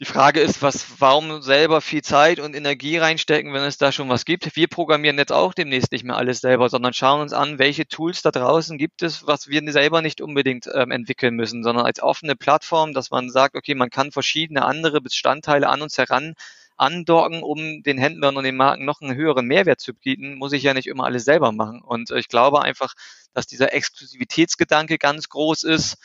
[0.00, 4.08] die Frage ist, was, warum selber viel Zeit und Energie reinstecken, wenn es da schon
[4.08, 4.54] was gibt?
[4.54, 8.22] Wir programmieren jetzt auch demnächst nicht mehr alles selber, sondern schauen uns an, welche Tools
[8.22, 12.36] da draußen gibt es, was wir selber nicht unbedingt ähm, entwickeln müssen, sondern als offene
[12.36, 16.34] Plattform, dass man sagt, okay, man kann verschiedene andere Bestandteile an uns heran
[16.76, 20.62] andocken, um den Händlern und den Marken noch einen höheren Mehrwert zu bieten, muss ich
[20.62, 21.82] ja nicht immer alles selber machen.
[21.82, 22.94] Und ich glaube einfach,
[23.34, 25.96] dass dieser Exklusivitätsgedanke ganz groß ist.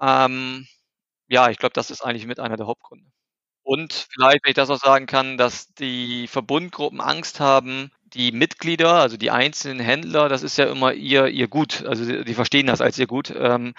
[0.00, 0.66] Ähm,
[1.28, 3.06] ja, ich glaube, das ist eigentlich mit einer der Hauptgründe.
[3.66, 8.94] Und vielleicht, wenn ich das auch sagen kann, dass die Verbundgruppen Angst haben, die Mitglieder,
[8.94, 11.84] also die einzelnen Händler, das ist ja immer ihr, ihr Gut.
[11.84, 13.34] Also die, verstehen das als ihr Gut.
[13.36, 13.74] Ähm,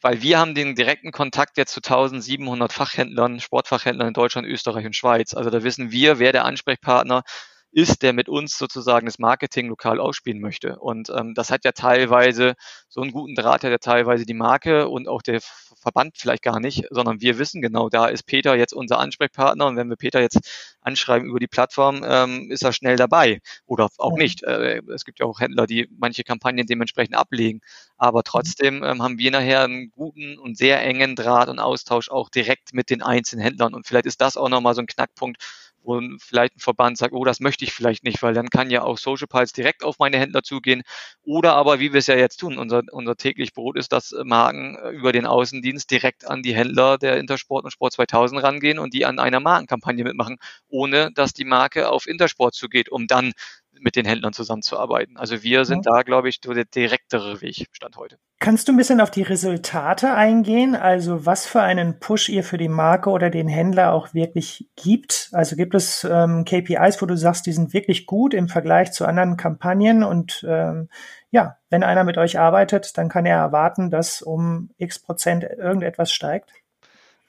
[0.00, 4.94] weil wir haben den direkten Kontakt jetzt zu 1700 Fachhändlern, Sportfachhändlern in Deutschland, Österreich und
[4.94, 5.34] Schweiz.
[5.34, 10.00] Also da wissen wir, wer der Ansprechpartner ist, der mit uns sozusagen das Marketing lokal
[10.00, 10.78] ausspielen möchte.
[10.78, 12.54] Und ähm, das hat ja teilweise
[12.88, 15.40] so einen guten Draht, hat ja teilweise die Marke und auch der
[15.80, 19.66] Verband vielleicht gar nicht, sondern wir wissen genau, da ist Peter jetzt unser Ansprechpartner.
[19.66, 20.40] Und wenn wir Peter jetzt
[20.80, 23.40] anschreiben über die Plattform, ähm, ist er schnell dabei.
[23.66, 24.42] Oder auch nicht.
[24.42, 27.60] Äh, es gibt ja auch Händler, die manche Kampagnen dementsprechend ablegen,
[27.96, 32.28] aber trotzdem ähm, haben wir nachher einen guten und sehr engen Draht und Austausch auch
[32.28, 33.74] direkt mit den einzelnen Händlern.
[33.74, 35.42] Und vielleicht ist das auch nochmal so ein Knackpunkt,
[35.88, 38.82] wo vielleicht ein Verband sagt, oh, das möchte ich vielleicht nicht, weil dann kann ja
[38.82, 40.82] auch Social Pulse direkt auf meine Händler zugehen.
[41.24, 44.76] Oder aber, wie wir es ja jetzt tun, unser, unser täglich Brot ist, dass Marken
[44.76, 48.94] äh, über den Außendienst direkt an die Händler der Intersport und Sport 2000 rangehen und
[48.94, 50.36] die an einer Markenkampagne mitmachen,
[50.68, 53.32] ohne dass die Marke auf Intersport zugeht, um dann
[53.80, 55.16] mit den Händlern zusammenzuarbeiten.
[55.16, 55.92] Also wir sind ja.
[55.92, 58.18] da, glaube ich, der direktere Weg, Stand heute.
[58.40, 60.76] Kannst du ein bisschen auf die Resultate eingehen?
[60.76, 65.30] Also was für einen Push ihr für die Marke oder den Händler auch wirklich gibt?
[65.32, 69.06] Also gibt es ähm, KPIs, wo du sagst, die sind wirklich gut im Vergleich zu
[69.06, 70.88] anderen Kampagnen und ähm,
[71.30, 76.12] ja, wenn einer mit euch arbeitet, dann kann er erwarten, dass um x Prozent irgendetwas
[76.12, 76.52] steigt?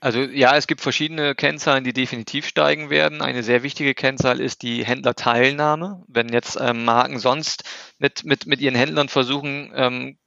[0.02, 3.22] Also ja, es gibt verschiedene Kennzahlen, die definitiv steigen werden.
[3.22, 6.06] Eine sehr wichtige Kennzahl ist die Händlerteilnahme.
[6.08, 7.64] Wenn jetzt ähm, Marken sonst
[7.98, 10.18] mit, mit, mit ihren Händlern versuchen, ähm,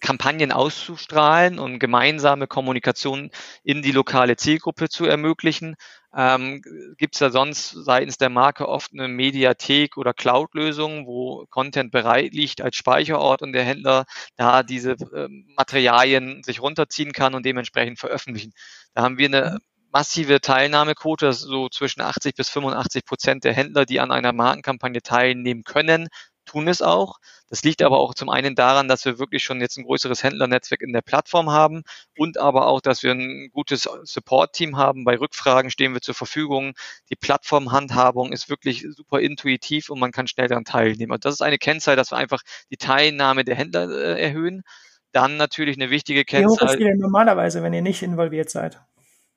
[0.00, 3.30] Kampagnen auszustrahlen und gemeinsame Kommunikation
[3.62, 5.76] in die lokale Zielgruppe zu ermöglichen,
[6.16, 6.62] ähm,
[6.98, 12.32] gibt es ja sonst seitens der Marke oft eine Mediathek oder Cloud-Lösung, wo Content bereit
[12.32, 14.04] liegt als Speicherort und der Händler
[14.36, 18.52] da diese äh, Materialien sich runterziehen kann und dementsprechend veröffentlichen.
[18.94, 19.58] Da haben wir eine
[19.92, 25.64] massive Teilnahmequote, so zwischen 80 bis 85 Prozent der Händler, die an einer Markenkampagne teilnehmen
[25.64, 26.08] können,
[26.50, 27.18] tun es auch.
[27.48, 30.82] Das liegt aber auch zum einen daran, dass wir wirklich schon jetzt ein größeres Händlernetzwerk
[30.82, 31.82] in der Plattform haben
[32.16, 35.04] und aber auch, dass wir ein gutes Support-Team haben.
[35.04, 36.72] Bei Rückfragen stehen wir zur Verfügung.
[37.10, 41.12] Die Plattformhandhabung ist wirklich super intuitiv und man kann schnell daran teilnehmen.
[41.12, 44.62] Und das ist eine Kennzahl, dass wir einfach die Teilnahme der Händler äh, erhöhen.
[45.12, 46.56] Dann natürlich eine wichtige Kennzahl.
[46.56, 48.80] Wie hoch ist die denn normalerweise, wenn ihr nicht involviert seid?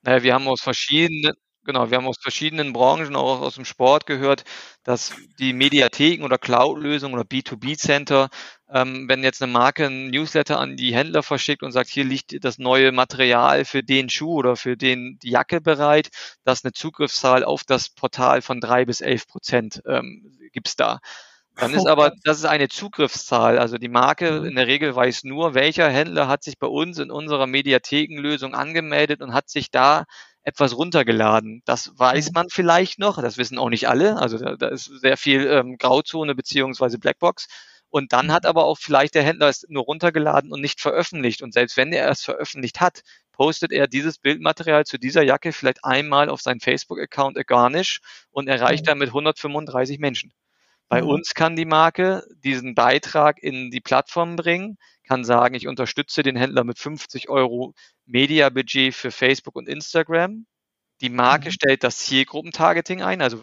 [0.02, 1.34] Naja, wir haben aus verschiedenen,
[1.64, 4.44] Genau, wir haben aus verschiedenen Branchen, auch aus dem Sport gehört,
[4.82, 8.28] dass die Mediatheken oder Cloud-Lösungen oder B2B-Center,
[8.68, 12.44] ähm, wenn jetzt eine Marke ein Newsletter an die Händler verschickt und sagt, hier liegt
[12.44, 16.10] das neue Material für den Schuh oder für den die Jacke bereit,
[16.44, 21.00] dass eine Zugriffszahl auf das Portal von drei bis elf Prozent ähm, gibt's da.
[21.56, 23.58] Dann ist aber, das ist eine Zugriffszahl.
[23.58, 24.46] Also die Marke mhm.
[24.48, 29.22] in der Regel weiß nur, welcher Händler hat sich bei uns in unserer Mediathekenlösung angemeldet
[29.22, 30.04] und hat sich da
[30.44, 31.62] etwas runtergeladen.
[31.64, 34.18] Das weiß man vielleicht noch, das wissen auch nicht alle.
[34.18, 37.48] Also da, da ist sehr viel ähm, Grauzone beziehungsweise Blackbox.
[37.88, 41.42] Und dann hat aber auch vielleicht der Händler es nur runtergeladen und nicht veröffentlicht.
[41.42, 45.84] Und selbst wenn er es veröffentlicht hat, postet er dieses Bildmaterial zu dieser Jacke vielleicht
[45.84, 50.32] einmal auf seinen Facebook-Account Garnish und erreicht damit 135 Menschen.
[50.88, 56.22] Bei uns kann die Marke diesen Beitrag in die Plattform bringen, kann sagen, ich unterstütze
[56.22, 57.74] den Händler mit 50 Euro
[58.06, 60.46] Mediabudget für Facebook und Instagram.
[61.00, 61.52] Die Marke mhm.
[61.52, 63.42] stellt das Zielgruppentargeting ein, also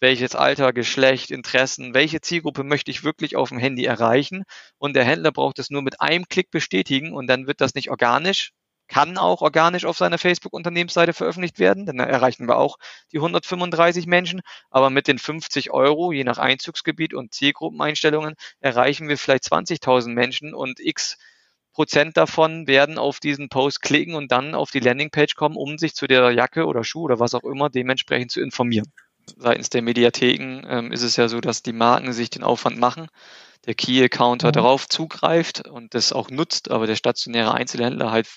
[0.00, 4.44] welches Alter, Geschlecht, Interessen, welche Zielgruppe möchte ich wirklich auf dem Handy erreichen.
[4.78, 7.90] Und der Händler braucht es nur mit einem Klick bestätigen und dann wird das nicht
[7.90, 8.52] organisch
[8.88, 12.78] kann auch organisch auf seiner Facebook-Unternehmensseite veröffentlicht werden, denn da erreichen wir auch
[13.12, 14.40] die 135 Menschen.
[14.70, 20.54] Aber mit den 50 Euro, je nach Einzugsgebiet und Zielgruppeneinstellungen, erreichen wir vielleicht 20.000 Menschen
[20.54, 21.16] und x
[21.76, 25.94] Prozent davon werden auf diesen Post klicken und dann auf die Landingpage kommen, um sich
[25.94, 28.90] zu der Jacke oder Schuh oder was auch immer dementsprechend zu informieren.
[29.36, 33.08] Seitens der Mediatheken ähm, ist es ja so, dass die Marken sich den Aufwand machen,
[33.66, 34.52] der Key-Accounter mhm.
[34.52, 38.28] darauf zugreift und das auch nutzt, aber der stationäre Einzelhändler halt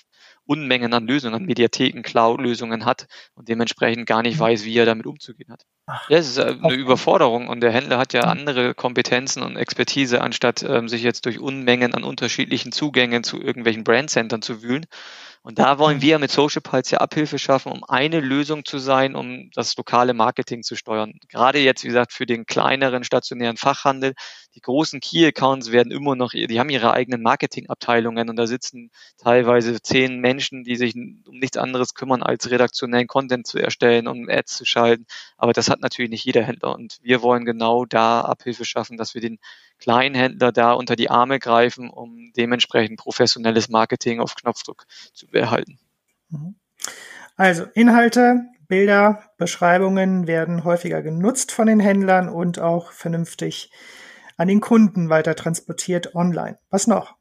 [0.44, 4.40] Unmengen an Lösungen, an Mediatheken, Cloud-Lösungen hat und dementsprechend gar nicht mhm.
[4.40, 5.62] weiß, wie er damit umzugehen hat.
[6.08, 6.74] Ja, es ist äh, eine.
[6.74, 8.30] Überforderung und der Händler hat ja mhm.
[8.30, 13.84] andere Kompetenzen und Expertise, anstatt ähm, sich jetzt durch Unmengen an unterschiedlichen Zugängen zu irgendwelchen
[13.84, 14.86] Brandcentern zu wühlen.
[15.42, 16.02] Und da wollen mhm.
[16.02, 20.12] wir mit Social Pulse ja Abhilfe schaffen, um eine Lösung zu sein, um das lokale
[20.12, 21.14] Marketing zu steuern.
[21.28, 24.14] Gerade jetzt, wie gesagt, für den kleineren stationären Fachhandel.
[24.54, 28.90] Die großen Key Accounts werden immer noch, die haben ihre eigenen Marketingabteilungen und da sitzen
[29.16, 34.28] teilweise zehn Menschen, die sich um nichts anderes kümmern, als redaktionellen Content zu erstellen und
[34.28, 35.06] Ads zu schalten.
[35.36, 39.14] Aber das hat natürlich nicht jeder Händler und wir wollen genau da Abhilfe schaffen, dass
[39.14, 39.38] wir den
[39.78, 45.78] Kleinhändler da unter die Arme greifen, um dementsprechend professionelles Marketing auf Knopfdruck zu behalten.
[46.28, 46.56] Mhm.
[47.36, 53.70] Also Inhalte, Bilder, Beschreibungen werden häufiger genutzt von den Händlern und auch vernünftig
[54.40, 56.58] an den Kunden weiter transportiert online.
[56.70, 57.14] Was noch?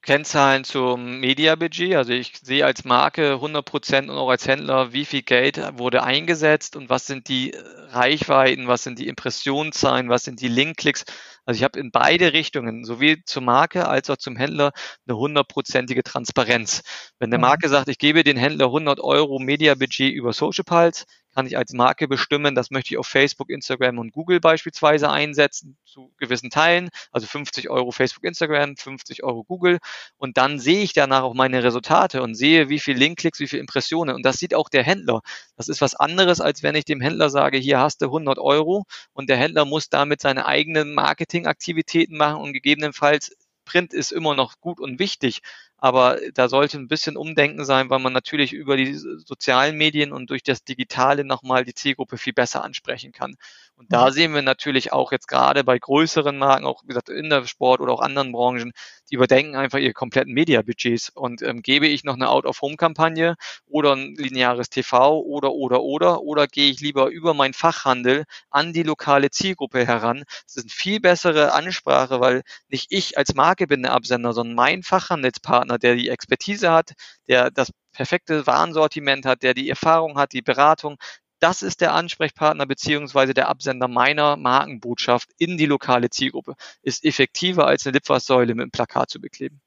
[0.00, 1.96] Kennzahlen zum Media-Budget.
[1.96, 6.02] Also ich sehe als Marke 100 Prozent und auch als Händler, wie viel Geld wurde
[6.04, 7.54] eingesetzt und was sind die
[7.90, 11.04] Reichweiten, was sind die Impressionszahlen, was sind die Link-Klicks.
[11.44, 14.72] Also ich habe in beide Richtungen, sowie zur Marke als auch zum Händler,
[15.06, 16.82] eine hundertprozentige Transparenz.
[17.18, 17.42] Wenn der mhm.
[17.42, 21.04] Marke sagt, ich gebe den Händler 100 Euro Media-Budget über Social Pulse,
[21.38, 25.78] kann ich als Marke bestimmen, das möchte ich auf Facebook, Instagram und Google beispielsweise einsetzen,
[25.84, 29.78] zu gewissen Teilen, also 50 Euro Facebook, Instagram, 50 Euro Google.
[30.16, 33.60] Und dann sehe ich danach auch meine Resultate und sehe, wie viel Linkklicks, wie viel
[33.60, 34.16] Impressionen.
[34.16, 35.20] Und das sieht auch der Händler.
[35.56, 38.82] Das ist was anderes, als wenn ich dem Händler sage, hier hast du 100 Euro.
[39.12, 42.40] Und der Händler muss damit seine eigenen Marketingaktivitäten machen.
[42.40, 43.30] Und gegebenenfalls
[43.64, 45.42] Print ist immer noch gut und wichtig,
[45.78, 50.30] aber da sollte ein bisschen Umdenken sein, weil man natürlich über die sozialen Medien und
[50.30, 53.36] durch das Digitale nochmal die Zielgruppe viel besser ansprechen kann.
[53.78, 57.30] Und da sehen wir natürlich auch jetzt gerade bei größeren Marken, auch wie gesagt in
[57.30, 58.72] der Sport oder auch anderen Branchen,
[59.08, 61.10] die überdenken einfach ihre kompletten Media-Budgets.
[61.10, 66.48] Und ähm, gebe ich noch eine Out-of-Home-Kampagne oder ein lineares TV oder oder oder oder
[66.48, 70.24] gehe ich lieber über meinen Fachhandel an die lokale Zielgruppe heran?
[70.44, 74.56] Das ist eine viel bessere Ansprache, weil nicht ich als Marke bin der Absender, sondern
[74.56, 76.92] mein Fachhandelspartner, der die Expertise hat,
[77.26, 80.96] der das perfekte Warensortiment hat, der die Erfahrung hat, die Beratung,
[81.40, 86.54] das ist der Ansprechpartner beziehungsweise der Absender meiner Markenbotschaft in die lokale Zielgruppe.
[86.82, 89.60] Ist effektiver als eine Litfaßsäule mit einem Plakat zu bekleben.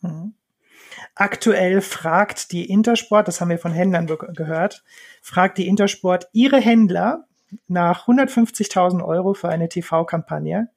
[0.00, 0.34] Mhm.
[1.14, 4.84] Aktuell fragt die Intersport, das haben wir von Händlern gehört,
[5.22, 7.24] fragt die Intersport ihre Händler
[7.66, 10.68] nach 150.000 Euro für eine TV-Kampagne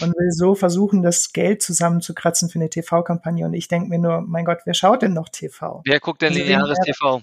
[0.00, 3.44] und will so versuchen, das Geld zusammenzukratzen für eine TV-Kampagne.
[3.46, 5.82] Und ich denke mir nur, mein Gott, wer schaut denn noch TV?
[5.84, 7.22] Wer guckt denn lineares TV?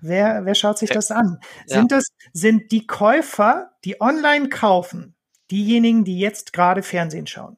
[0.00, 1.40] Wer, wer schaut sich das an?
[1.66, 5.14] Sind das, sind die Käufer, die online kaufen,
[5.50, 7.56] diejenigen, die jetzt gerade Fernsehen schauen?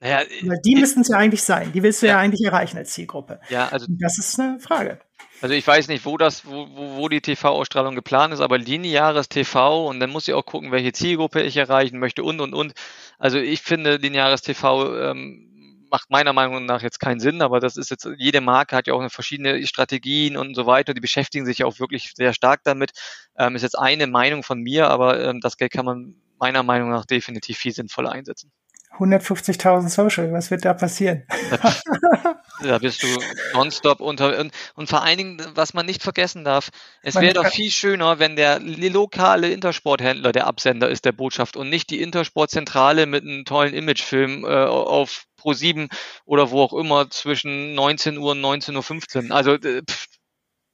[0.00, 1.72] Naja, Weil die müssten es ja eigentlich sein.
[1.72, 3.40] Die willst du ja, ja eigentlich erreichen als Zielgruppe.
[3.48, 3.86] Ja, also.
[3.98, 5.00] das ist eine Frage.
[5.40, 9.86] Also ich weiß nicht, wo das, wo, wo die TV-Ausstrahlung geplant ist, aber lineares TV
[9.86, 12.72] und dann muss ich auch gucken, welche Zielgruppe ich erreichen möchte und und und.
[13.18, 15.48] Also ich finde lineares TV ähm,
[15.90, 18.94] macht meiner Meinung nach jetzt keinen Sinn, aber das ist jetzt, jede Marke hat ja
[18.94, 20.92] auch verschiedene Strategien und so weiter.
[20.92, 22.90] Die beschäftigen sich ja auch wirklich sehr stark damit.
[23.38, 26.90] Ähm, ist jetzt eine Meinung von mir, aber ähm, das Geld kann man meiner Meinung
[26.90, 28.50] nach definitiv viel sinnvoller einsetzen.
[28.96, 31.24] 150.000 Social, was wird da passieren?
[32.62, 33.06] da bist du
[33.52, 36.70] nonstop unter und, und vor allen Dingen, was man nicht vergessen darf,
[37.02, 41.68] es wäre doch viel schöner, wenn der lokale Intersporthändler der Absender ist der Botschaft und
[41.70, 45.88] nicht die Intersportzentrale mit einem tollen Imagefilm äh, auf Pro 7
[46.24, 49.36] oder wo auch immer zwischen 19 Uhr und 19.15 Uhr.
[49.36, 50.06] Also äh, pff,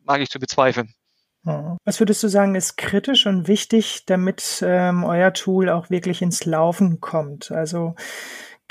[0.05, 0.95] mag ich zu bezweifeln.
[1.85, 6.45] Was würdest du sagen, ist kritisch und wichtig, damit ähm, euer Tool auch wirklich ins
[6.45, 7.51] Laufen kommt?
[7.51, 7.95] Also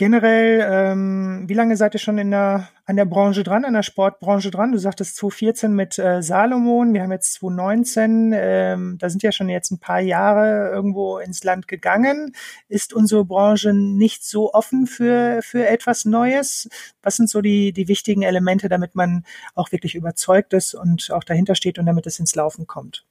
[0.03, 3.83] Generell, ähm, wie lange seid ihr schon in der, an der Branche dran, an der
[3.83, 4.73] Sportbranche dran?
[4.73, 9.47] Du sagtest 2014 mit äh, Salomon, wir haben jetzt 2019, ähm, da sind ja schon
[9.47, 12.35] jetzt ein paar Jahre irgendwo ins Land gegangen.
[12.67, 16.67] Ist unsere Branche nicht so offen für, für etwas Neues?
[17.01, 19.23] Was sind so die, die wichtigen Elemente, damit man
[19.55, 23.05] auch wirklich überzeugt ist und auch dahinter steht und damit es ins Laufen kommt?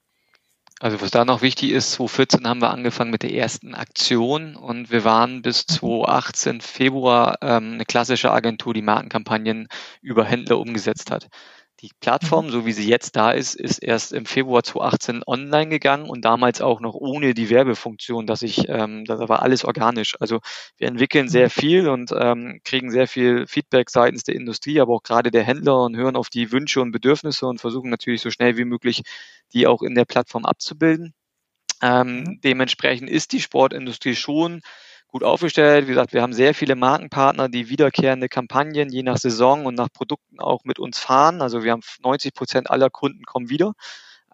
[0.83, 4.91] Also was da noch wichtig ist, 2014 haben wir angefangen mit der ersten Aktion und
[4.91, 9.69] wir waren bis 2018 Februar ähm, eine klassische Agentur, die Markenkampagnen
[10.01, 11.29] über Händler umgesetzt hat.
[11.79, 12.49] Die Plattform, mhm.
[12.51, 16.61] so wie sie jetzt da ist, ist erst im Februar 2018 online gegangen und damals
[16.61, 20.15] auch noch ohne die Werbefunktion, dass ich, ähm, da war alles organisch.
[20.21, 20.39] Also
[20.77, 21.49] wir entwickeln sehr mhm.
[21.49, 25.83] viel und ähm, kriegen sehr viel Feedback seitens der Industrie, aber auch gerade der Händler
[25.83, 29.01] und hören auf die Wünsche und Bedürfnisse und versuchen natürlich so schnell wie möglich,
[29.51, 31.13] die auch in der Plattform abzubilden.
[31.81, 32.41] Ähm, mhm.
[32.41, 34.61] Dementsprechend ist die Sportindustrie schon
[35.13, 35.85] gut aufgestellt.
[35.85, 39.89] Wie gesagt, wir haben sehr viele Markenpartner, die wiederkehrende Kampagnen je nach Saison und nach
[39.93, 41.43] Produkten auch mit uns fahren.
[41.43, 43.73] Also wir haben 90 Prozent aller Kunden kommen wieder.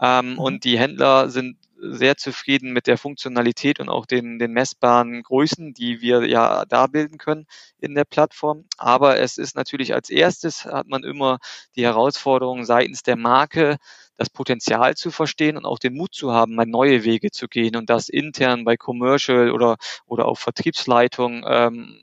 [0.02, 0.40] Ähm, mhm.
[0.40, 5.74] Und die Händler sind sehr zufrieden mit der Funktionalität und auch den, den messbaren Größen,
[5.74, 7.46] die wir ja da bilden können
[7.80, 8.64] in der Plattform.
[8.78, 11.40] Aber es ist natürlich als erstes hat man immer
[11.76, 13.78] die Herausforderung seitens der Marke,
[14.20, 17.78] das Potenzial zu verstehen und auch den Mut zu haben, mal neue Wege zu gehen
[17.78, 22.02] und das intern bei Commercial oder, oder auch Vertriebsleitung ähm,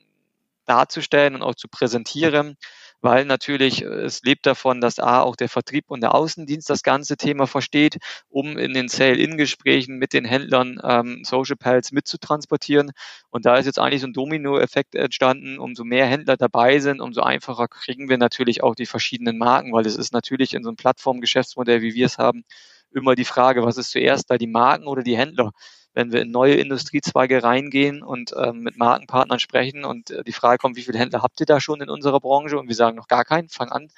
[0.65, 2.57] darzustellen und auch zu präsentieren
[3.01, 6.83] weil natürlich äh, es lebt davon, dass A auch der Vertrieb und der Außendienst das
[6.83, 12.93] ganze Thema versteht, um in den Sale-In-Gesprächen mit den Händlern ähm, Social Pals mitzutransportieren.
[13.31, 15.59] Und da ist jetzt eigentlich so ein Domino-Effekt entstanden.
[15.59, 19.87] Umso mehr Händler dabei sind, umso einfacher kriegen wir natürlich auch die verschiedenen Marken, weil
[19.87, 22.45] es ist natürlich in so einem Plattformgeschäftsmodell, wie wir es haben,
[22.93, 25.53] immer die Frage, was ist zuerst da, die Marken oder die Händler?
[25.97, 30.59] Wenn wir in neue Industriezweige reingehen und ähm, mit Markenpartnern sprechen und äh, die Frage
[30.59, 32.59] kommt, wie viele Händler habt ihr da schon in unserer Branche?
[32.59, 33.89] Und wir sagen noch gar keinen, fang an.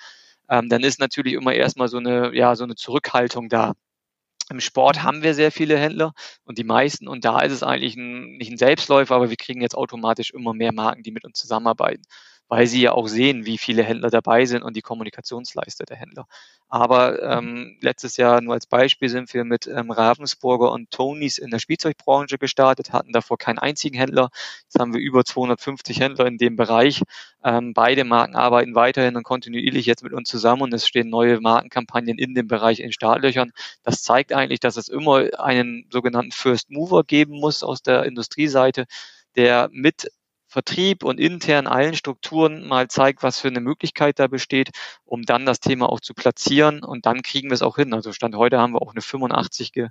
[0.49, 3.74] Ähm, dann ist natürlich immer erstmal so eine, ja, so eine Zurückhaltung da.
[4.49, 6.12] Im Sport haben wir sehr viele Händler
[6.44, 9.61] und die meisten, und da ist es eigentlich ein, nicht ein Selbstläufer, aber wir kriegen
[9.61, 12.05] jetzt automatisch immer mehr Marken, die mit uns zusammenarbeiten
[12.49, 16.26] weil sie ja auch sehen, wie viele Händler dabei sind und die Kommunikationsleiste der Händler.
[16.68, 21.51] Aber ähm, letztes Jahr nur als Beispiel sind wir mit ähm, Ravensburger und Tonys in
[21.51, 24.30] der Spielzeugbranche gestartet, hatten davor keinen einzigen Händler.
[24.64, 27.03] Jetzt haben wir über 250 Händler in dem Bereich.
[27.44, 31.40] Ähm, beide Marken arbeiten weiterhin und kontinuierlich jetzt mit uns zusammen und es stehen neue
[31.40, 33.53] Markenkampagnen in dem Bereich in Startlöchern.
[33.82, 38.86] Das zeigt eigentlich, dass es immer einen sogenannten First Mover geben muss aus der Industrieseite,
[39.36, 40.11] der mit
[40.59, 44.70] Vertrieb und intern allen Strukturen mal zeigt, was für eine Möglichkeit da besteht,
[45.04, 47.94] um dann das Thema auch zu platzieren und dann kriegen wir es auch hin.
[47.94, 49.84] Also Stand heute haben wir auch eine 85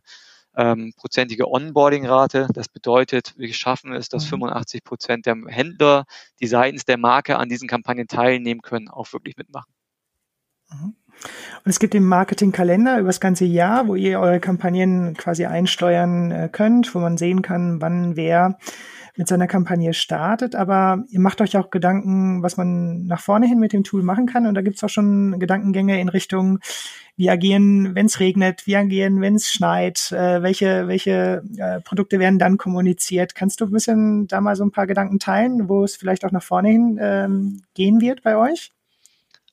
[0.58, 2.50] ähm, prozentige Onboarding-Rate.
[2.54, 4.84] Das bedeutet, wir schaffen es, dass 85 mhm.
[4.84, 6.04] Prozent der Händler,
[6.42, 9.72] die seitens der Marke an diesen Kampagnen teilnehmen können, auch wirklich mitmachen.
[10.70, 10.96] Mhm.
[11.64, 16.32] Und es gibt den Marketingkalender über das ganze Jahr, wo ihr eure Kampagnen quasi einsteuern
[16.32, 18.58] äh, könnt, wo man sehen kann, wann wer
[19.18, 23.60] mit seiner Kampagne startet, aber ihr macht euch auch Gedanken, was man nach vorne hin
[23.60, 24.46] mit dem Tool machen kann.
[24.46, 26.60] Und da gibt's auch schon Gedankengänge in Richtung,
[27.16, 32.20] wie agieren, wenn es regnet, wie agieren, wenn es schneit, äh, welche, welche äh, Produkte
[32.20, 33.34] werden dann kommuniziert.
[33.34, 36.32] Kannst du ein bisschen da mal so ein paar Gedanken teilen, wo es vielleicht auch
[36.32, 38.72] nach vorne hin ähm, gehen wird bei euch?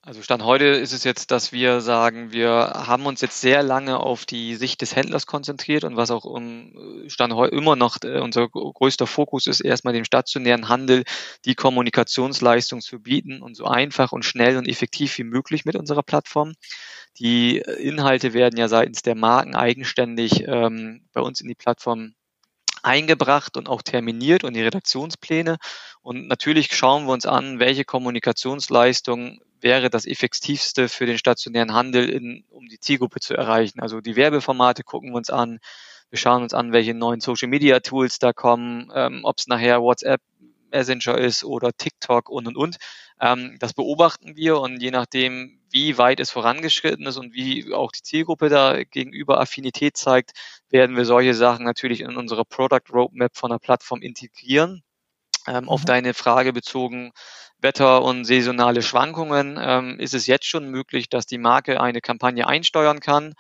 [0.07, 3.99] Also Stand heute ist es jetzt, dass wir sagen, wir haben uns jetzt sehr lange
[3.99, 8.21] auf die Sicht des Händlers konzentriert und was auch um Stand heute immer noch äh,
[8.21, 11.05] unser größter Fokus ist, erstmal dem stationären Handel
[11.47, 16.03] die Kommunikationsleistung zu bieten und so einfach und schnell und effektiv wie möglich mit unserer
[16.03, 16.53] Plattform.
[17.19, 22.15] Die Inhalte werden ja seitens der Marken eigenständig ähm, bei uns in die Plattform
[22.85, 25.57] eingebracht und auch terminiert und die Redaktionspläne.
[26.03, 32.09] Und natürlich schauen wir uns an, welche Kommunikationsleistung wäre das effektivste für den stationären Handel,
[32.09, 33.81] in, um die Zielgruppe zu erreichen.
[33.81, 35.59] Also die Werbeformate gucken wir uns an.
[36.11, 39.81] Wir schauen uns an, welche neuen Social Media Tools da kommen, ähm, ob es nachher
[39.81, 40.21] WhatsApp
[40.71, 42.77] Messenger ist oder TikTok und und und.
[43.21, 47.91] Ähm, das beobachten wir und je nachdem, wie weit es vorangeschritten ist und wie auch
[47.91, 50.31] die Zielgruppe da gegenüber Affinität zeigt,
[50.71, 54.85] werden wir solche Sachen natürlich in unsere Product Roadmap von der Plattform integrieren.
[55.49, 55.69] Ähm, mhm.
[55.69, 57.11] Auf deine Frage bezogen,
[57.59, 62.47] Wetter- und saisonale Schwankungen ähm, ist es jetzt schon möglich, dass die Marke eine Kampagne
[62.47, 63.35] einsteuern kann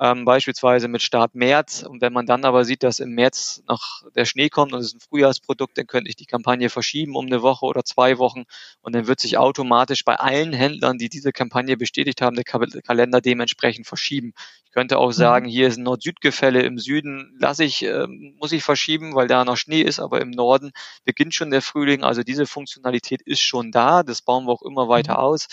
[0.00, 1.82] ähm, beispielsweise mit Start März.
[1.82, 4.88] Und wenn man dann aber sieht, dass im März noch der Schnee kommt und es
[4.88, 8.44] ist ein Frühjahrsprodukt, dann könnte ich die Kampagne verschieben um eine Woche oder zwei Wochen
[8.80, 13.20] und dann wird sich automatisch bei allen Händlern, die diese Kampagne bestätigt haben, der Kalender
[13.20, 14.32] dementsprechend verschieben.
[14.64, 15.12] Ich könnte auch mhm.
[15.12, 19.44] sagen, hier ist ein Nord-Süd-Gefälle im Süden, lasse ich, äh, muss ich verschieben, weil da
[19.44, 20.70] noch Schnee ist, aber im Norden
[21.04, 22.04] beginnt schon der Frühling.
[22.04, 24.02] Also diese Funktionalität ist schon da.
[24.02, 25.20] Das bauen wir auch immer weiter mhm.
[25.20, 25.48] aus.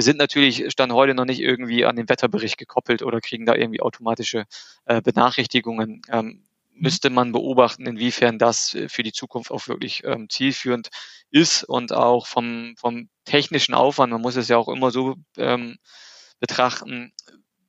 [0.00, 3.54] Wir sind natürlich Stand heute noch nicht irgendwie an den Wetterbericht gekoppelt oder kriegen da
[3.54, 4.46] irgendwie automatische
[4.86, 6.00] äh, Benachrichtigungen.
[6.08, 6.42] Ähm, mhm.
[6.72, 10.88] müsste man beobachten, inwiefern das für die Zukunft auch wirklich ähm, zielführend
[11.30, 15.76] ist und auch vom, vom technischen Aufwand, man muss es ja auch immer so ähm,
[16.38, 17.12] betrachten,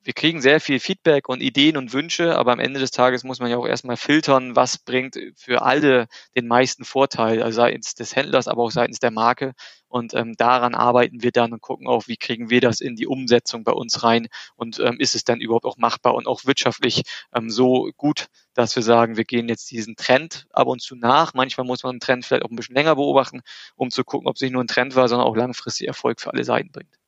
[0.04, 3.38] wir kriegen sehr viel Feedback und Ideen und Wünsche, aber am Ende des Tages muss
[3.40, 8.16] man ja auch erstmal filtern, was bringt für alle den meisten Vorteil, also seitens des
[8.16, 9.52] Händlers, aber auch seitens der Marke.
[9.88, 13.06] Und ähm, daran arbeiten wir dann und gucken auch, wie kriegen wir das in die
[13.06, 17.02] Umsetzung bei uns rein und ähm, ist es dann überhaupt auch machbar und auch wirtschaftlich
[17.34, 21.34] ähm, so gut, dass wir sagen, wir gehen jetzt diesen Trend ab und zu nach.
[21.34, 23.42] Manchmal muss man einen Trend vielleicht auch ein bisschen länger beobachten,
[23.76, 26.32] um zu gucken, ob es nicht nur ein Trend war, sondern auch langfristig Erfolg für
[26.32, 27.01] alle Seiten bringt.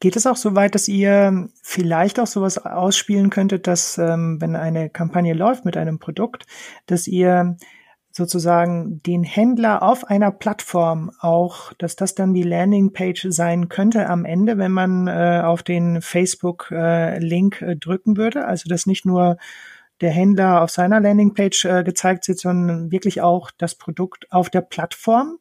[0.00, 4.56] Geht es auch so weit, dass ihr vielleicht auch sowas ausspielen könntet, dass ähm, wenn
[4.56, 6.46] eine Kampagne läuft mit einem Produkt,
[6.86, 7.56] dass ihr
[8.12, 14.24] sozusagen den Händler auf einer Plattform auch, dass das dann die Landingpage sein könnte am
[14.24, 18.46] Ende, wenn man äh, auf den Facebook-Link äh, äh, drücken würde.
[18.46, 19.36] Also dass nicht nur
[20.00, 24.62] der Händler auf seiner Landingpage äh, gezeigt wird, sondern wirklich auch das Produkt auf der
[24.62, 25.38] Plattform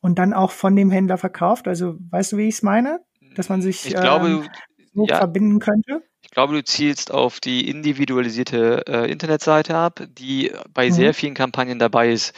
[0.00, 1.66] und dann auch von dem Händler verkauft.
[1.66, 3.00] Also weißt du, wie ich es meine?
[3.34, 4.48] Dass man sich ich glaube, ähm,
[4.94, 6.02] so ja, verbinden könnte?
[6.22, 10.92] Ich glaube, du zielst auf die individualisierte äh, Internetseite ab, die bei mhm.
[10.92, 12.34] sehr vielen Kampagnen dabei ist.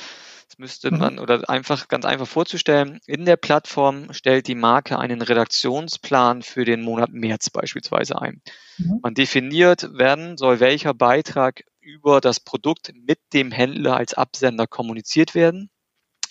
[0.49, 0.99] Das müsste mhm.
[0.99, 3.01] man oder einfach ganz einfach vorzustellen.
[3.07, 8.43] In der Plattform stellt die Marke einen Redaktionsplan für den Monat März beispielsweise ein.
[8.79, 9.01] Mhm.
[9.03, 15.35] Man definiert, werden soll welcher Beitrag über das Produkt mit dem Händler als Absender kommuniziert
[15.35, 15.71] werden.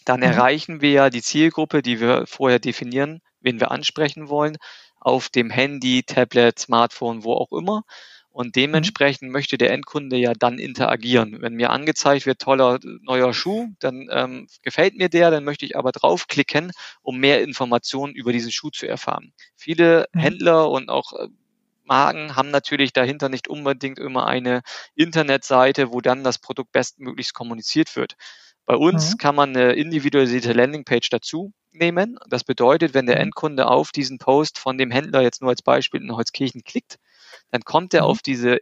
[0.05, 0.25] Dann mhm.
[0.27, 4.57] erreichen wir ja die Zielgruppe, die wir vorher definieren, wen wir ansprechen wollen,
[4.99, 7.83] auf dem Handy, Tablet, Smartphone, wo auch immer.
[8.35, 8.51] Und mhm.
[8.51, 11.37] dementsprechend möchte der Endkunde ja dann interagieren.
[11.39, 15.77] Wenn mir angezeigt wird, toller neuer Schuh, dann ähm, gefällt mir der, dann möchte ich
[15.77, 16.71] aber draufklicken,
[17.01, 19.31] um mehr Informationen über diesen Schuh zu erfahren.
[19.55, 20.19] Viele mhm.
[20.19, 21.27] Händler und auch äh,
[21.85, 24.63] Marken haben natürlich dahinter nicht unbedingt immer eine
[24.95, 28.15] Internetseite, wo dann das Produkt bestmöglichst kommuniziert wird.
[28.65, 29.17] Bei uns mhm.
[29.17, 32.17] kann man eine individualisierte Landingpage dazu nehmen.
[32.29, 33.23] Das bedeutet, wenn der mhm.
[33.23, 36.97] Endkunde auf diesen Post von dem Händler jetzt nur als Beispiel in Holzkirchen klickt,
[37.51, 38.07] dann kommt er mhm.
[38.07, 38.59] auf diese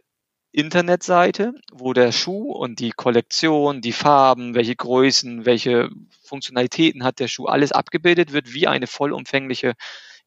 [0.52, 5.90] Internetseite, wo der Schuh und die Kollektion, die Farben, welche Größen, welche
[6.22, 9.74] Funktionalitäten hat der Schuh, alles abgebildet wird, wie eine vollumfängliche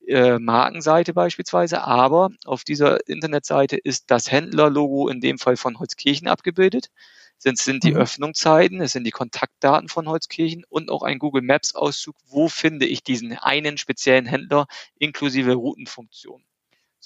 [0.06, 1.84] äh, Markenseite beispielsweise.
[1.84, 6.90] Aber auf dieser Internetseite ist das Händlerlogo in dem Fall von Holzkirchen abgebildet
[7.38, 7.98] sind, sind die mhm.
[7.98, 12.86] Öffnungszeiten, es sind die Kontaktdaten von Holzkirchen und auch ein Google Maps Auszug, wo finde
[12.86, 14.68] ich diesen einen speziellen Händler
[14.98, 16.44] inklusive Routenfunktion.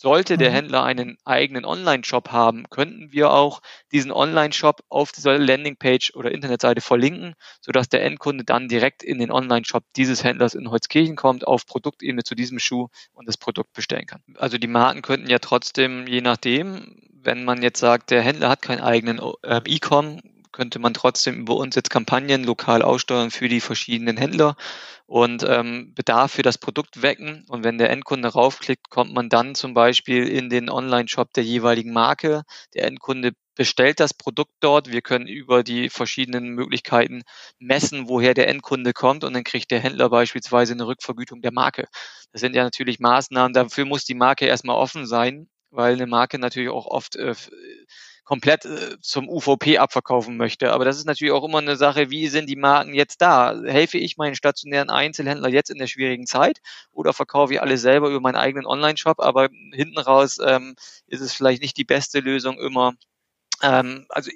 [0.02, 0.56] Sollte der mhm.
[0.56, 6.82] Händler einen eigenen Online-Shop haben, könnten wir auch diesen Online-Shop auf dieser Landingpage oder Internetseite
[6.82, 11.68] verlinken, sodass der Endkunde dann direkt in den Online-Shop dieses Händlers in Holzkirchen kommt, auf
[11.68, 14.24] Produktebene zu diesem Schuh und das Produkt bestellen kann.
[14.38, 18.64] Also die Marken könnten ja trotzdem, je nachdem, wenn man jetzt sagt, der Händler hat
[18.64, 20.20] keinen eigenen äh, E-Com,
[20.52, 24.56] könnte man trotzdem über uns jetzt Kampagnen lokal aussteuern für die verschiedenen Händler
[25.06, 27.45] und ähm, Bedarf für das Produkt wecken.
[27.49, 31.91] Und wenn der Endkunde raufklickt, kommt man dann zum Beispiel in den Online-Shop der jeweiligen
[31.93, 32.43] Marke.
[32.74, 34.91] Der Endkunde bestellt das Produkt dort.
[34.91, 37.24] Wir können über die verschiedenen Möglichkeiten
[37.60, 41.88] messen, woher der Endkunde kommt und dann kriegt der Händler beispielsweise eine Rückvergütung der Marke.
[42.32, 43.54] Das sind ja natürlich Maßnahmen.
[43.54, 47.36] Dafür muss die Marke erstmal offen sein, weil eine Marke natürlich auch oft äh,
[48.32, 50.71] komplett äh, zum UVP abverkaufen möchte.
[50.71, 53.61] Aber das ist natürlich auch immer eine Sache, wie sind die Marken jetzt da?
[53.65, 56.61] Helfe ich meinen stationären Einzelhändler jetzt in der schwierigen Zeit
[56.93, 59.19] oder verkaufe ich alles selber über meinen eigenen Online-Shop?
[59.19, 60.77] Aber hinten raus ähm,
[61.07, 62.93] ist es vielleicht nicht die beste Lösung immer.
[63.61, 64.32] Ähm, also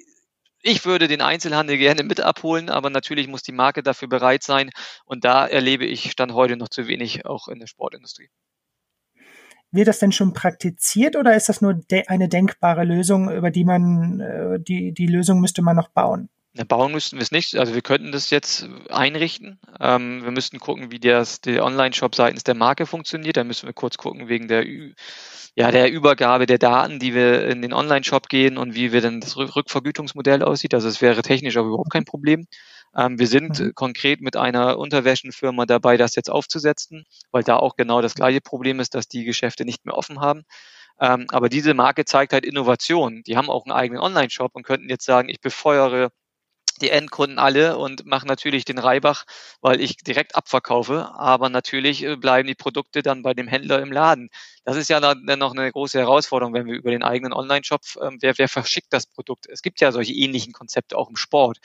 [0.60, 4.72] ich würde den Einzelhandel gerne mit abholen, aber natürlich muss die Marke dafür bereit sein.
[5.06, 8.28] Und da erlebe ich Stand heute noch zu wenig, auch in der Sportindustrie.
[9.72, 13.64] Wird das denn schon praktiziert oder ist das nur de eine denkbare Lösung, über die
[13.64, 16.28] man, äh, die, die Lösung müsste man noch bauen?
[16.64, 17.56] Bauen müssten wir es nicht.
[17.56, 19.58] Also wir könnten das jetzt einrichten.
[19.78, 23.36] Ähm, wir müssten gucken, wie das, der Online-Shop seitens der Marke funktioniert.
[23.36, 24.64] Da müssen wir kurz gucken wegen der,
[25.54, 29.20] ja, der Übergabe der Daten, die wir in den Online-Shop gehen und wie wir dann
[29.20, 30.74] das Rückvergütungsmodell aussieht.
[30.74, 32.46] Also es wäre technisch aber überhaupt kein Problem.
[32.96, 33.74] Ähm, wir sind mhm.
[33.74, 38.80] konkret mit einer Unterwäschenfirma dabei, das jetzt aufzusetzen, weil da auch genau das gleiche Problem
[38.80, 40.44] ist, dass die Geschäfte nicht mehr offen haben.
[41.00, 43.22] Ähm, aber diese Marke zeigt halt Innovation.
[43.26, 46.10] Die haben auch einen eigenen Online-Shop und könnten jetzt sagen, ich befeuere
[46.80, 49.24] die Endkunden alle und machen natürlich den Reibach,
[49.60, 51.10] weil ich direkt abverkaufe.
[51.14, 54.28] Aber natürlich äh, bleiben die Produkte dann bei dem Händler im Laden.
[54.64, 58.18] Das ist ja dann noch eine große Herausforderung, wenn wir über den eigenen Online-Shop, ähm,
[58.20, 59.46] wer, wer verschickt das Produkt?
[59.48, 61.58] Es gibt ja solche ähnlichen Konzepte auch im Sport.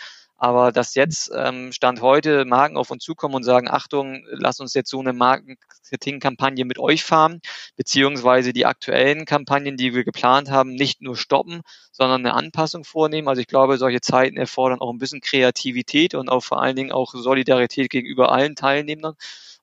[0.44, 4.74] Aber dass jetzt ähm, Stand heute Marken auf uns zukommen und sagen, Achtung, lass uns
[4.74, 7.42] jetzt so eine Marketingkampagne mit euch fahren,
[7.76, 11.62] beziehungsweise die aktuellen Kampagnen, die wir geplant haben, nicht nur stoppen,
[11.92, 13.28] sondern eine Anpassung vornehmen.
[13.28, 16.92] Also ich glaube, solche Zeiten erfordern auch ein bisschen Kreativität und auch vor allen Dingen
[16.92, 19.14] auch Solidarität gegenüber allen Teilnehmern.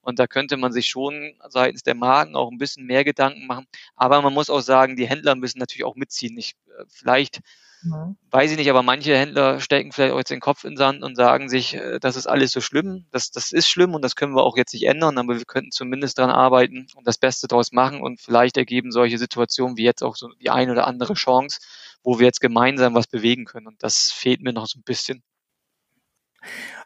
[0.00, 3.66] Und da könnte man sich schon seitens der Marken auch ein bisschen mehr Gedanken machen.
[3.96, 6.38] Aber man muss auch sagen, die Händler müssen natürlich auch mitziehen.
[6.38, 7.40] Ich, äh, vielleicht
[7.82, 8.16] Mhm.
[8.30, 11.02] Weiß ich nicht, aber manche Händler stecken vielleicht auch jetzt den Kopf in den Sand
[11.02, 14.16] und sagen sich, äh, das ist alles so schlimm, das, das ist schlimm und das
[14.16, 17.46] können wir auch jetzt nicht ändern, aber wir könnten zumindest dran arbeiten und das Beste
[17.46, 21.14] daraus machen und vielleicht ergeben solche Situationen wie jetzt auch so die ein oder andere
[21.14, 21.60] Chance,
[22.02, 25.22] wo wir jetzt gemeinsam was bewegen können und das fehlt mir noch so ein bisschen.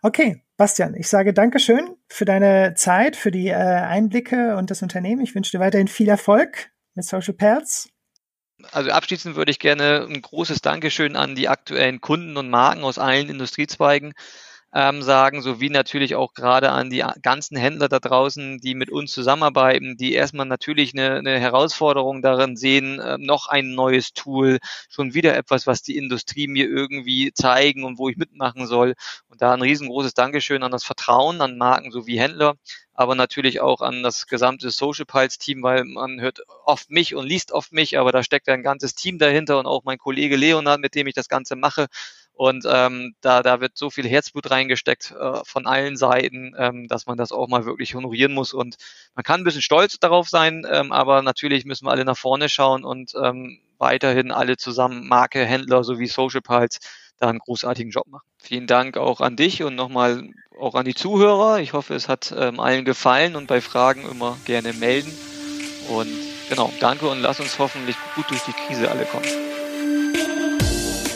[0.02, 5.22] Okay, Bastian, ich sage Dankeschön für deine Zeit, für die äh, Einblicke und das Unternehmen.
[5.22, 7.91] Ich wünsche dir weiterhin viel Erfolg mit Social Pairs
[8.70, 12.98] also abschließend würde ich gerne ein großes Dankeschön an die aktuellen Kunden und Marken aus
[12.98, 14.12] allen Industriezweigen
[14.74, 19.12] ähm, sagen, sowie natürlich auch gerade an die ganzen Händler da draußen, die mit uns
[19.12, 24.58] zusammenarbeiten, die erstmal natürlich eine, eine Herausforderung darin sehen, äh, noch ein neues Tool,
[24.88, 28.94] schon wieder etwas, was die Industrie mir irgendwie zeigen und wo ich mitmachen soll.
[29.28, 32.54] Und da ein riesengroßes Dankeschön an das Vertrauen an Marken sowie Händler,
[32.94, 37.26] aber natürlich auch an das gesamte Social Pulse Team, weil man hört oft mich und
[37.26, 40.80] liest oft mich, aber da steckt ein ganzes Team dahinter und auch mein Kollege Leonard,
[40.80, 41.86] mit dem ich das Ganze mache.
[42.34, 47.06] Und ähm, da, da wird so viel Herzblut reingesteckt äh, von allen Seiten, ähm, dass
[47.06, 48.52] man das auch mal wirklich honorieren muss.
[48.52, 48.76] Und
[49.14, 52.48] man kann ein bisschen stolz darauf sein, ähm, aber natürlich müssen wir alle nach vorne
[52.48, 56.78] schauen und ähm, weiterhin alle zusammen, Marke, Händler sowie Social Pulse,
[57.18, 58.26] da einen großartigen Job machen.
[58.38, 60.28] Vielen Dank auch an dich und nochmal
[60.58, 61.60] auch an die Zuhörer.
[61.60, 65.12] Ich hoffe, es hat ähm, allen gefallen und bei Fragen immer gerne melden.
[65.88, 66.12] Und
[66.48, 69.51] genau, danke und lass uns hoffentlich gut durch die Krise alle kommen.